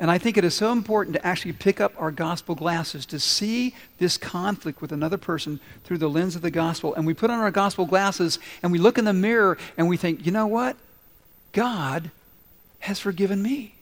And 0.00 0.10
I 0.10 0.18
think 0.18 0.36
it 0.36 0.44
is 0.44 0.54
so 0.54 0.72
important 0.72 1.14
to 1.14 1.24
actually 1.24 1.52
pick 1.52 1.80
up 1.80 1.92
our 1.96 2.10
gospel 2.10 2.54
glasses 2.54 3.06
to 3.06 3.20
see 3.20 3.74
this 3.98 4.18
conflict 4.18 4.80
with 4.80 4.90
another 4.90 5.16
person 5.16 5.60
through 5.84 5.98
the 5.98 6.10
lens 6.10 6.34
of 6.34 6.42
the 6.42 6.50
gospel. 6.50 6.94
And 6.94 7.06
we 7.06 7.14
put 7.14 7.30
on 7.30 7.38
our 7.38 7.52
gospel 7.52 7.86
glasses 7.86 8.38
and 8.62 8.72
we 8.72 8.78
look 8.78 8.98
in 8.98 9.04
the 9.04 9.12
mirror 9.12 9.56
and 9.76 9.88
we 9.88 9.96
think, 9.96 10.26
you 10.26 10.32
know 10.32 10.48
what? 10.48 10.76
God 11.52 12.10
has 12.80 12.98
forgiven 12.98 13.40
me. 13.40 13.76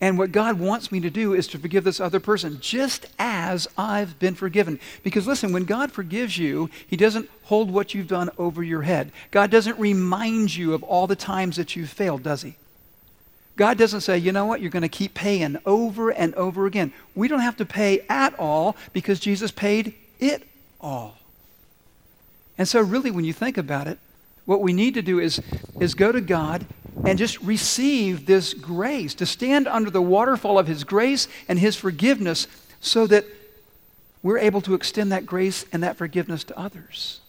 And 0.00 0.16
what 0.16 0.32
God 0.32 0.58
wants 0.58 0.90
me 0.90 1.00
to 1.00 1.10
do 1.10 1.34
is 1.34 1.46
to 1.48 1.58
forgive 1.58 1.84
this 1.84 2.00
other 2.00 2.20
person 2.20 2.58
just 2.60 3.06
as 3.18 3.68
I've 3.76 4.18
been 4.18 4.34
forgiven. 4.34 4.80
Because 5.02 5.26
listen, 5.26 5.52
when 5.52 5.64
God 5.64 5.92
forgives 5.92 6.38
you, 6.38 6.70
He 6.86 6.96
doesn't 6.96 7.28
hold 7.44 7.70
what 7.70 7.92
you've 7.92 8.08
done 8.08 8.30
over 8.38 8.62
your 8.62 8.82
head. 8.82 9.12
God 9.30 9.50
doesn't 9.50 9.78
remind 9.78 10.56
you 10.56 10.72
of 10.72 10.82
all 10.82 11.06
the 11.06 11.16
times 11.16 11.56
that 11.56 11.76
you've 11.76 11.90
failed, 11.90 12.22
does 12.22 12.42
He? 12.42 12.56
God 13.56 13.76
doesn't 13.76 14.00
say, 14.00 14.16
you 14.16 14.32
know 14.32 14.46
what, 14.46 14.62
you're 14.62 14.70
going 14.70 14.82
to 14.82 14.88
keep 14.88 15.12
paying 15.12 15.58
over 15.66 16.10
and 16.10 16.34
over 16.34 16.64
again. 16.64 16.94
We 17.14 17.28
don't 17.28 17.40
have 17.40 17.58
to 17.58 17.66
pay 17.66 18.00
at 18.08 18.38
all 18.38 18.76
because 18.94 19.20
Jesus 19.20 19.50
paid 19.50 19.94
it 20.18 20.46
all. 20.80 21.18
And 22.56 22.66
so, 22.66 22.80
really, 22.80 23.10
when 23.10 23.26
you 23.26 23.34
think 23.34 23.58
about 23.58 23.86
it, 23.86 23.98
what 24.46 24.62
we 24.62 24.72
need 24.72 24.94
to 24.94 25.02
do 25.02 25.18
is, 25.18 25.42
is 25.78 25.94
go 25.94 26.10
to 26.10 26.22
God 26.22 26.64
and 27.04 27.18
just 27.18 27.40
receive 27.40 28.26
this 28.26 28.54
grace, 28.54 29.14
to 29.14 29.26
stand 29.26 29.66
under 29.66 29.90
the 29.90 30.02
waterfall 30.02 30.58
of 30.58 30.66
His 30.66 30.84
grace 30.84 31.28
and 31.48 31.58
His 31.58 31.76
forgiveness 31.76 32.46
so 32.80 33.06
that 33.06 33.24
we're 34.22 34.38
able 34.38 34.60
to 34.62 34.74
extend 34.74 35.12
that 35.12 35.26
grace 35.26 35.64
and 35.72 35.82
that 35.82 35.96
forgiveness 35.96 36.44
to 36.44 36.58
others. 36.58 37.20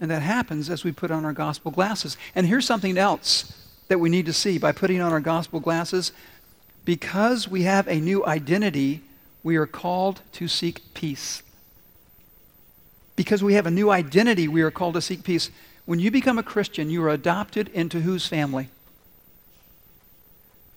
And 0.00 0.10
that 0.10 0.22
happens 0.22 0.70
as 0.70 0.82
we 0.82 0.92
put 0.92 1.10
on 1.10 1.24
our 1.24 1.32
gospel 1.32 1.70
glasses. 1.70 2.16
And 2.34 2.46
here's 2.46 2.64
something 2.64 2.96
else 2.96 3.52
that 3.88 4.00
we 4.00 4.08
need 4.08 4.26
to 4.26 4.32
see 4.32 4.58
by 4.58 4.72
putting 4.72 5.00
on 5.00 5.12
our 5.12 5.20
gospel 5.20 5.60
glasses. 5.60 6.12
Because 6.84 7.46
we 7.46 7.64
have 7.64 7.86
a 7.86 8.00
new 8.00 8.24
identity, 8.24 9.02
we 9.42 9.56
are 9.56 9.66
called 9.66 10.22
to 10.32 10.48
seek 10.48 10.94
peace. 10.94 11.42
Because 13.14 13.42
we 13.42 13.54
have 13.54 13.66
a 13.66 13.70
new 13.70 13.90
identity, 13.90 14.48
we 14.48 14.62
are 14.62 14.70
called 14.70 14.94
to 14.94 15.02
seek 15.02 15.22
peace. 15.22 15.50
When 15.90 15.98
you 15.98 16.12
become 16.12 16.38
a 16.38 16.44
Christian, 16.44 16.88
you 16.88 17.02
are 17.02 17.08
adopted 17.08 17.66
into 17.70 18.02
whose 18.02 18.24
family? 18.24 18.68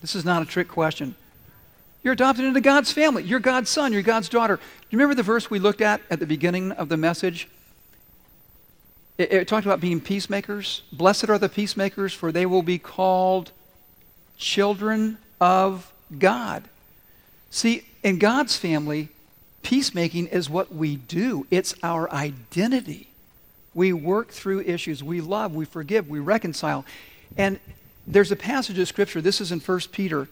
This 0.02 0.16
is 0.16 0.26
not 0.26 0.42
a 0.42 0.46
trick 0.46 0.68
question. 0.68 1.14
You're 2.02 2.14
adopted 2.14 2.46
into 2.46 2.60
God's 2.62 2.92
family. 2.92 3.22
You're 3.22 3.40
God's 3.40 3.70
son. 3.70 3.94
You're 3.94 4.02
God's 4.02 4.28
daughter. 4.28 4.56
Do 4.56 4.62
you 4.90 4.98
remember 4.98 5.14
the 5.14 5.22
verse 5.22 5.52
we 5.52 5.60
looked 5.60 5.82
at 5.82 6.02
at 6.10 6.20
the 6.20 6.26
beginning 6.26 6.72
of 6.72 6.90
the 6.90 6.98
message? 6.98 7.48
It, 9.20 9.32
it, 9.32 9.48
talked 9.48 9.68
about 9.68 9.80
being 9.80 10.02
peacemakers. 10.02 10.82
Blessed 10.92 11.30
are 11.30 11.38
the 11.38 11.48
peacemakers, 11.48 12.12
for 12.12 12.32
they 12.32 12.48
will 12.48 12.64
be 12.64 12.80
called 12.80 13.52
children 14.36 15.20
of 15.40 15.94
God. 16.18 16.64
See, 17.52 17.86
in 18.02 18.18
God's 18.18 18.58
family, 18.58 19.10
peacemaking 19.62 20.26
is 20.26 20.50
what 20.50 20.74
we 20.74 20.96
do, 20.96 21.46
it's 21.52 21.76
our 21.84 22.12
identity. 22.12 23.10
We 23.74 23.94
work 23.94 24.30
through 24.30 24.62
issues. 24.62 25.04
We 25.04 25.22
love, 25.22 25.56
we 25.56 25.66
forgive, 25.66 26.10
we 26.10 26.20
reconcile. 26.20 26.86
And 27.38 27.60
there's 28.06 28.32
a 28.32 28.36
passage 28.36 28.78
of 28.78 28.88
Scripture, 28.88 29.22
this 29.22 29.42
is 29.42 29.52
in 29.52 29.60
1 29.60 29.80
Peter, 29.92 30.28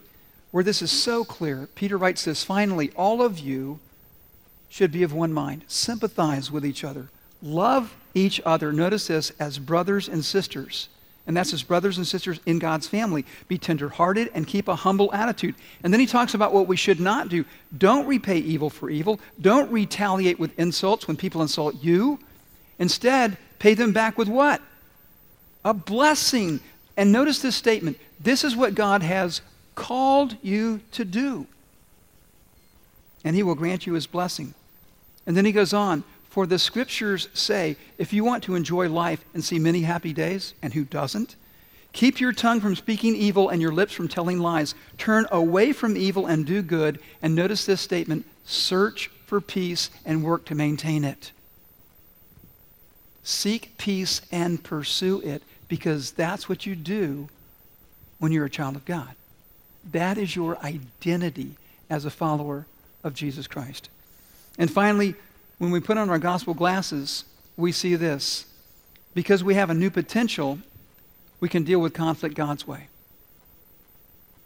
where 0.50 0.64
this 0.64 0.82
is 0.82 0.90
so 0.90 1.24
clear. 1.24 1.68
Peter 1.74 1.96
writes 1.96 2.24
this 2.24 2.44
Finally, 2.44 2.90
all 2.96 3.22
of 3.22 3.38
you 3.38 3.80
should 4.68 4.92
be 4.92 5.02
of 5.02 5.12
one 5.12 5.32
mind, 5.32 5.64
sympathize 5.68 6.50
with 6.50 6.64
each 6.64 6.84
other, 6.84 7.08
love 7.42 7.94
each 8.14 8.40
other. 8.44 8.72
Notice 8.72 9.06
this 9.08 9.30
as 9.38 9.58
brothers 9.58 10.08
and 10.08 10.24
sisters. 10.24 10.88
And 11.26 11.36
that's 11.36 11.52
as 11.52 11.62
brothers 11.62 11.98
and 11.98 12.06
sisters 12.06 12.40
in 12.46 12.58
God's 12.58 12.88
family. 12.88 13.24
Be 13.46 13.56
tenderhearted 13.56 14.30
and 14.34 14.46
keep 14.46 14.66
a 14.66 14.74
humble 14.74 15.12
attitude. 15.14 15.54
And 15.84 15.92
then 15.92 16.00
he 16.00 16.06
talks 16.06 16.34
about 16.34 16.52
what 16.52 16.66
we 16.66 16.76
should 16.76 16.98
not 16.98 17.28
do. 17.28 17.44
Don't 17.78 18.06
repay 18.06 18.38
evil 18.38 18.68
for 18.68 18.90
evil. 18.90 19.20
Don't 19.40 19.70
retaliate 19.70 20.40
with 20.40 20.58
insults 20.58 21.06
when 21.06 21.16
people 21.16 21.40
insult 21.40 21.76
you. 21.80 22.18
Instead, 22.78 23.36
pay 23.58 23.74
them 23.74 23.92
back 23.92 24.18
with 24.18 24.28
what? 24.28 24.60
A 25.64 25.74
blessing. 25.74 26.60
And 26.96 27.12
notice 27.12 27.40
this 27.40 27.56
statement 27.56 27.98
this 28.20 28.44
is 28.44 28.54
what 28.54 28.74
God 28.74 29.02
has 29.02 29.40
called 29.74 30.36
you 30.42 30.80
to 30.92 31.04
do. 31.04 31.46
And 33.24 33.36
he 33.36 33.42
will 33.42 33.54
grant 33.54 33.86
you 33.86 33.94
his 33.94 34.06
blessing. 34.06 34.54
And 35.26 35.36
then 35.36 35.44
he 35.44 35.52
goes 35.52 35.72
on, 35.72 36.04
for 36.28 36.46
the 36.46 36.58
scriptures 36.58 37.28
say, 37.34 37.76
if 37.98 38.12
you 38.12 38.24
want 38.24 38.42
to 38.44 38.54
enjoy 38.54 38.88
life 38.88 39.24
and 39.34 39.44
see 39.44 39.58
many 39.58 39.82
happy 39.82 40.12
days, 40.12 40.54
and 40.62 40.72
who 40.72 40.84
doesn't? 40.84 41.36
Keep 41.92 42.20
your 42.20 42.32
tongue 42.32 42.60
from 42.60 42.74
speaking 42.74 43.14
evil 43.14 43.50
and 43.50 43.60
your 43.60 43.72
lips 43.72 43.92
from 43.92 44.08
telling 44.08 44.38
lies. 44.38 44.74
Turn 44.96 45.26
away 45.30 45.72
from 45.72 45.96
evil 45.96 46.26
and 46.26 46.46
do 46.46 46.62
good. 46.62 46.98
And 47.20 47.34
notice 47.34 47.66
this 47.66 47.80
statement 47.80 48.24
search 48.44 49.10
for 49.26 49.40
peace 49.40 49.90
and 50.04 50.24
work 50.24 50.46
to 50.46 50.54
maintain 50.54 51.04
it. 51.04 51.32
Seek 53.22 53.76
peace 53.78 54.20
and 54.32 54.62
pursue 54.62 55.20
it 55.20 55.42
because 55.68 56.12
that's 56.12 56.48
what 56.48 56.66
you 56.66 56.74
do 56.74 57.28
when 58.18 58.32
you're 58.32 58.44
a 58.44 58.50
child 58.50 58.76
of 58.76 58.84
God. 58.84 59.14
That 59.90 60.18
is 60.18 60.36
your 60.36 60.58
identity 60.58 61.56
as 61.88 62.04
a 62.04 62.10
follower 62.10 62.66
of 63.02 63.14
Jesus 63.14 63.46
Christ. 63.46 63.88
And 64.58 64.70
finally, 64.70 65.14
when 65.58 65.70
we 65.70 65.80
put 65.80 65.98
on 65.98 66.10
our 66.10 66.18
gospel 66.18 66.54
glasses, 66.54 67.24
we 67.56 67.72
see 67.72 67.94
this. 67.94 68.46
Because 69.14 69.44
we 69.44 69.54
have 69.54 69.70
a 69.70 69.74
new 69.74 69.90
potential, 69.90 70.58
we 71.40 71.48
can 71.48 71.64
deal 71.64 71.80
with 71.80 71.94
conflict 71.94 72.34
God's 72.34 72.66
way. 72.66 72.88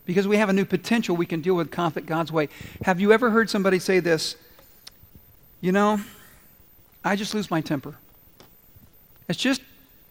Because 0.05 0.29
we 0.29 0.37
have 0.37 0.49
a 0.49 0.53
new 0.53 0.65
potential, 0.65 1.17
we 1.17 1.27
can 1.27 1.41
deal 1.41 1.55
with 1.55 1.71
conflict 1.71 2.07
God's 2.07 2.31
way. 2.31 2.49
Have 2.85 3.01
you 3.01 3.13
ever 3.13 3.31
heard 3.31 3.51
somebody 3.51 3.79
say 3.79 4.01
this? 4.01 4.37
You 5.61 5.73
know, 5.73 6.01
I 7.05 7.17
just 7.17 7.35
lose 7.35 7.51
my 7.51 7.61
temper. 7.61 7.97
It's 9.29 9.39
just 9.39 9.61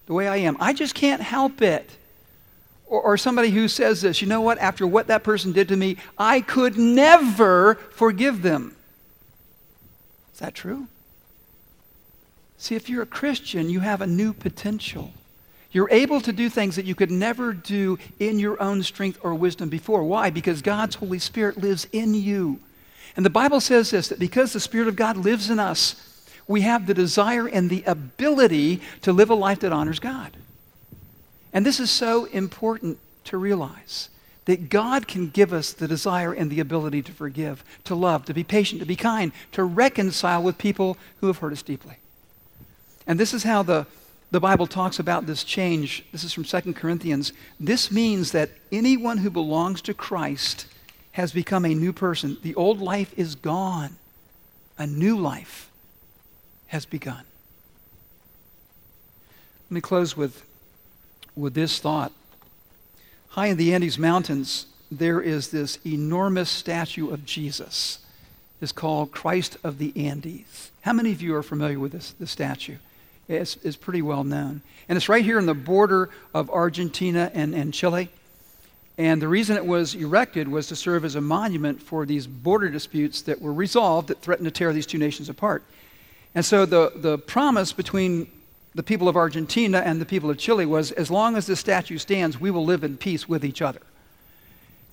the 0.05 0.13
way 0.13 0.27
I 0.27 0.37
am. 0.37 0.57
I 0.59 0.73
just 0.73 0.95
can't 0.95 1.21
help 1.21 1.61
it. 1.61 1.89
Or, 2.87 3.01
or, 3.01 3.17
somebody 3.17 3.49
who 3.49 3.67
says 3.67 4.01
this, 4.01 4.21
you 4.21 4.27
know 4.27 4.41
what, 4.41 4.59
after 4.59 4.85
what 4.85 5.07
that 5.07 5.23
person 5.23 5.51
did 5.51 5.69
to 5.69 5.75
me, 5.75 5.97
I 6.19 6.41
could 6.41 6.77
never 6.77 7.75
forgive 7.91 8.43
them. 8.43 8.75
Is 10.33 10.39
that 10.39 10.53
true? 10.53 10.87
See, 12.59 12.75
if 12.75 12.87
you're 12.87 13.01
a 13.01 13.07
Christian, 13.07 13.69
you 13.69 13.79
have 13.79 14.01
a 14.01 14.07
new 14.07 14.33
potential. 14.33 15.11
You're 15.71 15.89
able 15.91 16.21
to 16.21 16.31
do 16.31 16.47
things 16.47 16.75
that 16.75 16.85
you 16.85 16.95
could 16.95 17.11
never 17.11 17.53
do 17.53 17.97
in 18.19 18.39
your 18.39 18.61
own 18.61 18.83
strength 18.83 19.19
or 19.23 19.33
wisdom 19.33 19.67
before. 19.67 20.03
Why? 20.03 20.29
Because 20.29 20.61
God's 20.61 20.95
Holy 20.95 21.19
Spirit 21.19 21.57
lives 21.57 21.87
in 21.91 22.13
you. 22.13 22.59
And 23.15 23.25
the 23.25 23.31
Bible 23.31 23.59
says 23.59 23.91
this 23.91 24.09
that 24.09 24.19
because 24.19 24.53
the 24.53 24.59
Spirit 24.59 24.87
of 24.87 24.95
God 24.95 25.17
lives 25.17 25.49
in 25.49 25.59
us, 25.59 26.14
we 26.47 26.61
have 26.61 26.85
the 26.85 26.93
desire 26.93 27.47
and 27.47 27.69
the 27.69 27.83
ability 27.85 28.81
to 29.01 29.11
live 29.11 29.29
a 29.29 29.35
life 29.35 29.59
that 29.59 29.71
honors 29.71 29.99
God. 29.99 30.37
And 31.53 31.65
this 31.65 31.79
is 31.79 31.89
so 31.89 32.25
important 32.25 32.99
to 33.25 33.37
realize 33.37 34.09
that 34.45 34.69
God 34.69 35.07
can 35.07 35.29
give 35.29 35.53
us 35.53 35.73
the 35.73 35.87
desire 35.87 36.31
and 36.31 36.51
the 36.51 36.59
ability 36.59 37.01
to 37.03 37.11
forgive, 37.11 37.63
to 37.85 37.95
love, 37.95 38.25
to 38.25 38.33
be 38.33 38.43
patient, 38.43 38.79
to 38.81 38.85
be 38.85 38.95
kind, 38.95 39.31
to 39.53 39.63
reconcile 39.63 40.43
with 40.43 40.57
people 40.57 40.97
who 41.19 41.27
have 41.27 41.39
hurt 41.39 41.53
us 41.53 41.63
deeply. 41.63 41.97
And 43.07 43.19
this 43.19 43.33
is 43.33 43.43
how 43.43 43.63
the, 43.63 43.87
the 44.29 44.39
Bible 44.39 44.67
talks 44.67 44.99
about 44.99 45.25
this 45.25 45.43
change. 45.43 46.05
This 46.11 46.23
is 46.23 46.33
from 46.33 46.43
2 46.43 46.73
Corinthians. 46.73 47.33
This 47.59 47.91
means 47.91 48.33
that 48.33 48.51
anyone 48.71 49.17
who 49.17 49.31
belongs 49.31 49.81
to 49.83 49.95
Christ 49.95 50.67
has 51.13 51.31
become 51.31 51.65
a 51.65 51.73
new 51.73 51.93
person. 51.93 52.37
The 52.43 52.53
old 52.55 52.81
life 52.81 53.17
is 53.17 53.33
gone, 53.33 53.95
a 54.77 54.85
new 54.85 55.17
life 55.17 55.64
has 56.67 56.85
begun. 56.85 57.23
Let 59.69 59.71
me 59.71 59.81
close 59.81 60.15
with, 60.15 60.43
with 61.35 61.53
this 61.53 61.79
thought. 61.79 62.11
High 63.29 63.47
in 63.47 63.57
the 63.57 63.73
Andes 63.73 63.97
Mountains, 63.97 64.67
there 64.91 65.19
is 65.19 65.49
this 65.49 65.79
enormous 65.85 66.49
statue 66.49 67.09
of 67.09 67.25
Jesus. 67.25 67.99
It's 68.61 68.71
called 68.71 69.11
Christ 69.11 69.57
of 69.63 69.77
the 69.77 69.91
Andes. 70.07 70.71
How 70.81 70.93
many 70.93 71.11
of 71.11 71.21
you 71.21 71.35
are 71.35 71.43
familiar 71.43 71.79
with 71.79 71.91
this, 71.91 72.11
this 72.11 72.31
statue? 72.31 72.77
It's, 73.27 73.57
it's 73.63 73.75
pretty 73.75 74.01
well 74.01 74.23
known. 74.23 74.61
And 74.87 74.95
it's 74.95 75.09
right 75.09 75.25
here 75.25 75.39
in 75.39 75.47
the 75.47 75.53
border 75.53 76.09
of 76.33 76.49
Argentina 76.49 77.31
and, 77.33 77.55
and 77.55 77.73
Chile. 77.73 78.09
And 78.97 79.21
the 79.21 79.27
reason 79.27 79.57
it 79.57 79.65
was 79.65 79.95
erected 79.95 80.47
was 80.47 80.67
to 80.67 80.75
serve 80.75 81.03
as 81.03 81.15
a 81.15 81.21
monument 81.21 81.81
for 81.81 82.05
these 82.05 82.27
border 82.27 82.69
disputes 82.69 83.21
that 83.23 83.41
were 83.41 83.51
resolved 83.51 84.07
that 84.07 84.21
threatened 84.21 84.45
to 84.45 84.51
tear 84.51 84.71
these 84.71 84.85
two 84.85 84.97
nations 84.97 85.27
apart. 85.27 85.63
And 86.35 86.45
so 86.45 86.65
the, 86.65 86.91
the 86.93 87.17
promise 87.17 87.71
between 87.71 88.27
the 88.75 88.83
people 88.83 89.07
of 89.07 89.15
Argentina 89.15 89.79
and 89.79 90.01
the 90.01 90.05
people 90.05 90.29
of 90.29 90.37
Chile 90.37 90.65
was 90.65 90.91
as 90.91 91.09
long 91.09 91.37
as 91.37 91.47
this 91.47 91.61
statue 91.61 91.97
stands, 91.97 92.39
we 92.39 92.51
will 92.51 92.65
live 92.65 92.83
in 92.83 92.97
peace 92.97 93.27
with 93.27 93.45
each 93.45 93.61
other. 93.61 93.79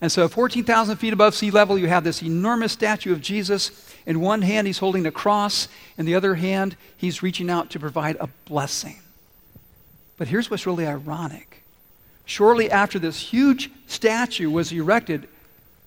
And 0.00 0.10
so, 0.10 0.28
14,000 0.28 0.96
feet 0.96 1.12
above 1.12 1.34
sea 1.34 1.52
level, 1.52 1.78
you 1.78 1.86
have 1.86 2.02
this 2.02 2.22
enormous 2.22 2.72
statue 2.72 3.12
of 3.12 3.20
Jesus. 3.20 3.70
In 4.04 4.20
one 4.20 4.42
hand, 4.42 4.66
he's 4.66 4.78
holding 4.78 5.06
a 5.06 5.12
cross. 5.12 5.68
In 5.96 6.06
the 6.06 6.16
other 6.16 6.34
hand, 6.34 6.76
he's 6.96 7.22
reaching 7.22 7.48
out 7.48 7.70
to 7.70 7.78
provide 7.78 8.16
a 8.18 8.28
blessing. 8.46 8.98
But 10.18 10.26
here's 10.26 10.50
what's 10.50 10.66
really 10.66 10.86
ironic. 10.86 11.62
Shortly 12.24 12.68
after 12.70 12.98
this 12.98 13.20
huge 13.20 13.70
statue 13.86 14.50
was 14.50 14.72
erected, 14.72 15.28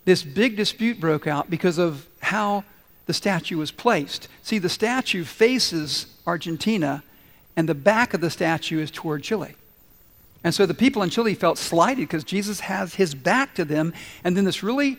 this 0.06 0.24
big 0.24 0.56
dispute 0.56 1.00
broke 1.00 1.28
out 1.28 1.50
because 1.50 1.78
of 1.78 2.08
how 2.22 2.64
the 3.06 3.14
statue 3.14 3.58
was 3.58 3.72
placed. 3.72 4.28
See, 4.42 4.58
the 4.58 4.70
statue 4.70 5.24
faces 5.24 6.08
Argentina, 6.26 7.04
and 7.56 7.70
the 7.70 7.76
back 7.76 8.14
of 8.14 8.22
the 8.22 8.30
statue 8.30 8.80
is 8.80 8.92
toward 8.92 9.24
Chile. 9.24 9.56
And 10.44 10.54
so 10.54 10.66
the 10.66 10.74
people 10.74 11.02
in 11.02 11.10
Chile 11.10 11.34
felt 11.34 11.58
slighted 11.58 12.08
because 12.08 12.24
Jesus 12.24 12.62
has 12.62 12.96
his 12.96 13.16
back 13.16 13.56
to 13.56 13.66
them. 13.66 13.94
And 14.24 14.38
then 14.38 14.46
this 14.46 14.62
really 14.62 14.98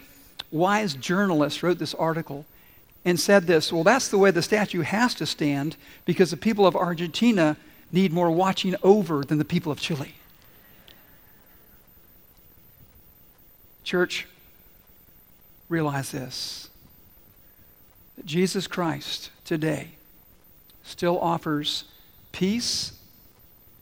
wise 0.51 0.95
journalist 0.95 1.62
wrote 1.62 1.79
this 1.79 1.95
article 1.95 2.47
and 3.05 3.19
said 3.19 3.47
this 3.47 3.73
Well, 3.73 3.85
that's 3.85 4.09
the 4.09 4.19
way 4.19 4.31
the 4.31 4.42
statue 4.42 4.81
has 4.81 5.14
to 5.14 5.27
stand 5.27 5.77
because 6.05 6.31
the 6.31 6.37
people 6.37 6.66
of 6.66 6.75
Argentina 6.75 7.57
need 7.92 8.12
more 8.12 8.31
watching 8.31 8.75
over 8.83 9.23
than 9.23 9.38
the 9.38 9.45
people 9.45 9.71
of 9.71 9.79
Chile. 9.79 10.14
Church, 13.85 14.27
realize 15.69 16.11
this 16.11 16.69
that 18.16 18.26
Jesus 18.26 18.66
Christ 18.66 19.31
today 19.44 19.92
still 20.83 21.18
offers 21.20 21.85
peace 22.33 22.92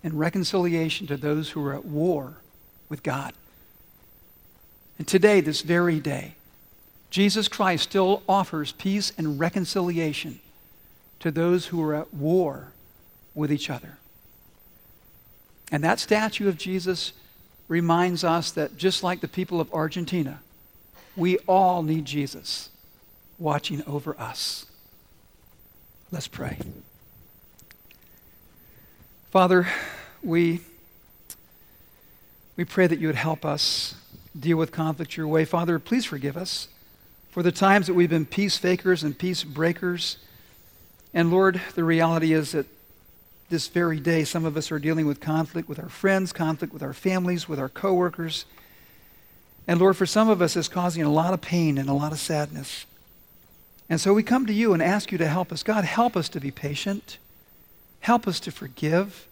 and 0.02 0.18
reconciliation 0.18 1.06
to 1.06 1.16
those 1.16 1.50
who 1.50 1.64
are 1.64 1.74
at 1.74 1.84
war 1.84 2.34
with 2.88 3.02
God. 3.02 3.32
And 4.98 5.08
today, 5.08 5.40
this 5.40 5.62
very 5.62 5.98
day, 5.98 6.34
Jesus 7.10 7.48
Christ 7.48 7.84
still 7.84 8.22
offers 8.28 8.72
peace 8.72 9.12
and 9.16 9.40
reconciliation 9.40 10.40
to 11.20 11.30
those 11.30 11.66
who 11.66 11.82
are 11.82 11.94
at 11.94 12.12
war 12.12 12.72
with 13.34 13.52
each 13.52 13.70
other. 13.70 13.98
And 15.72 15.82
that 15.82 15.98
statue 15.98 16.48
of 16.48 16.58
Jesus 16.58 17.12
reminds 17.66 18.24
us 18.24 18.50
that 18.52 18.76
just 18.76 19.02
like 19.02 19.20
the 19.20 19.28
people 19.28 19.60
of 19.60 19.72
Argentina, 19.72 20.40
we 21.16 21.38
all 21.48 21.82
need 21.82 22.04
Jesus 22.04 22.68
watching 23.38 23.82
over 23.86 24.18
us. 24.18 24.66
Let's 26.10 26.28
pray. 26.28 26.58
Father, 29.30 29.66
we, 30.22 30.60
we 32.56 32.64
pray 32.64 32.86
that 32.86 33.00
you 33.00 33.08
would 33.08 33.16
help 33.16 33.44
us 33.44 33.94
deal 34.38 34.56
with 34.56 34.70
conflict 34.70 35.16
your 35.16 35.26
way. 35.26 35.44
Father, 35.44 35.78
please 35.78 36.04
forgive 36.04 36.36
us 36.36 36.68
for 37.30 37.42
the 37.42 37.52
times 37.52 37.88
that 37.88 37.94
we've 37.94 38.10
been 38.10 38.26
peace 38.26 38.56
fakers 38.56 39.02
and 39.02 39.18
peace 39.18 39.42
breakers. 39.42 40.18
And 41.12 41.32
Lord, 41.32 41.60
the 41.74 41.82
reality 41.82 42.32
is 42.32 42.52
that 42.52 42.66
this 43.50 43.68
very 43.68 44.00
day, 44.00 44.24
some 44.24 44.44
of 44.44 44.56
us 44.56 44.70
are 44.70 44.78
dealing 44.78 45.06
with 45.06 45.20
conflict 45.20 45.68
with 45.68 45.78
our 45.78 45.88
friends, 45.88 46.32
conflict 46.32 46.72
with 46.72 46.82
our 46.82 46.92
families, 46.92 47.48
with 47.48 47.58
our 47.58 47.68
coworkers. 47.68 48.44
And 49.66 49.80
Lord, 49.80 49.96
for 49.96 50.06
some 50.06 50.28
of 50.28 50.40
us, 50.40 50.56
it's 50.56 50.68
causing 50.68 51.02
a 51.02 51.10
lot 51.10 51.34
of 51.34 51.40
pain 51.40 51.78
and 51.78 51.88
a 51.88 51.92
lot 51.92 52.12
of 52.12 52.18
sadness. 52.18 52.86
And 53.88 54.00
so 54.00 54.14
we 54.14 54.22
come 54.22 54.46
to 54.46 54.52
you 54.52 54.72
and 54.72 54.82
ask 54.82 55.12
you 55.12 55.18
to 55.18 55.28
help 55.28 55.52
us. 55.52 55.62
God, 55.62 55.84
help 55.84 56.16
us 56.16 56.28
to 56.30 56.40
be 56.40 56.50
patient. 56.50 57.18
Help 58.00 58.26
us 58.26 58.40
to 58.40 58.50
forgive. 58.50 59.26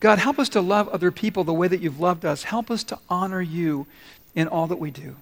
God, 0.00 0.18
help 0.18 0.38
us 0.38 0.48
to 0.50 0.60
love 0.60 0.88
other 0.88 1.10
people 1.10 1.44
the 1.44 1.52
way 1.52 1.68
that 1.68 1.80
you've 1.80 2.00
loved 2.00 2.24
us. 2.24 2.44
Help 2.44 2.70
us 2.70 2.84
to 2.84 2.98
honor 3.08 3.40
you 3.40 3.86
in 4.34 4.48
all 4.48 4.66
that 4.66 4.78
we 4.78 4.90
do. 4.90 5.16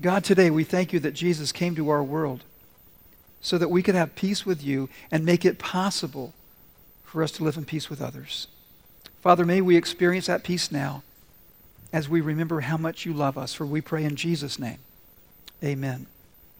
God, 0.00 0.24
today 0.24 0.50
we 0.50 0.64
thank 0.64 0.92
you 0.92 1.00
that 1.00 1.14
Jesus 1.14 1.52
came 1.52 1.74
to 1.76 1.88
our 1.88 2.02
world 2.02 2.44
so 3.40 3.58
that 3.58 3.70
we 3.70 3.82
could 3.82 3.94
have 3.94 4.14
peace 4.14 4.44
with 4.44 4.62
you 4.62 4.88
and 5.10 5.24
make 5.24 5.44
it 5.44 5.58
possible 5.58 6.34
for 7.04 7.22
us 7.22 7.30
to 7.32 7.44
live 7.44 7.56
in 7.56 7.64
peace 7.64 7.88
with 7.88 8.02
others. 8.02 8.48
Father, 9.22 9.46
may 9.46 9.60
we 9.60 9.76
experience 9.76 10.26
that 10.26 10.42
peace 10.42 10.72
now 10.72 11.02
as 11.92 12.08
we 12.08 12.20
remember 12.20 12.60
how 12.60 12.76
much 12.76 13.06
you 13.06 13.12
love 13.12 13.38
us, 13.38 13.54
for 13.54 13.64
we 13.64 13.80
pray 13.80 14.04
in 14.04 14.16
Jesus' 14.16 14.58
name. 14.58 14.78
Amen. 15.62 16.06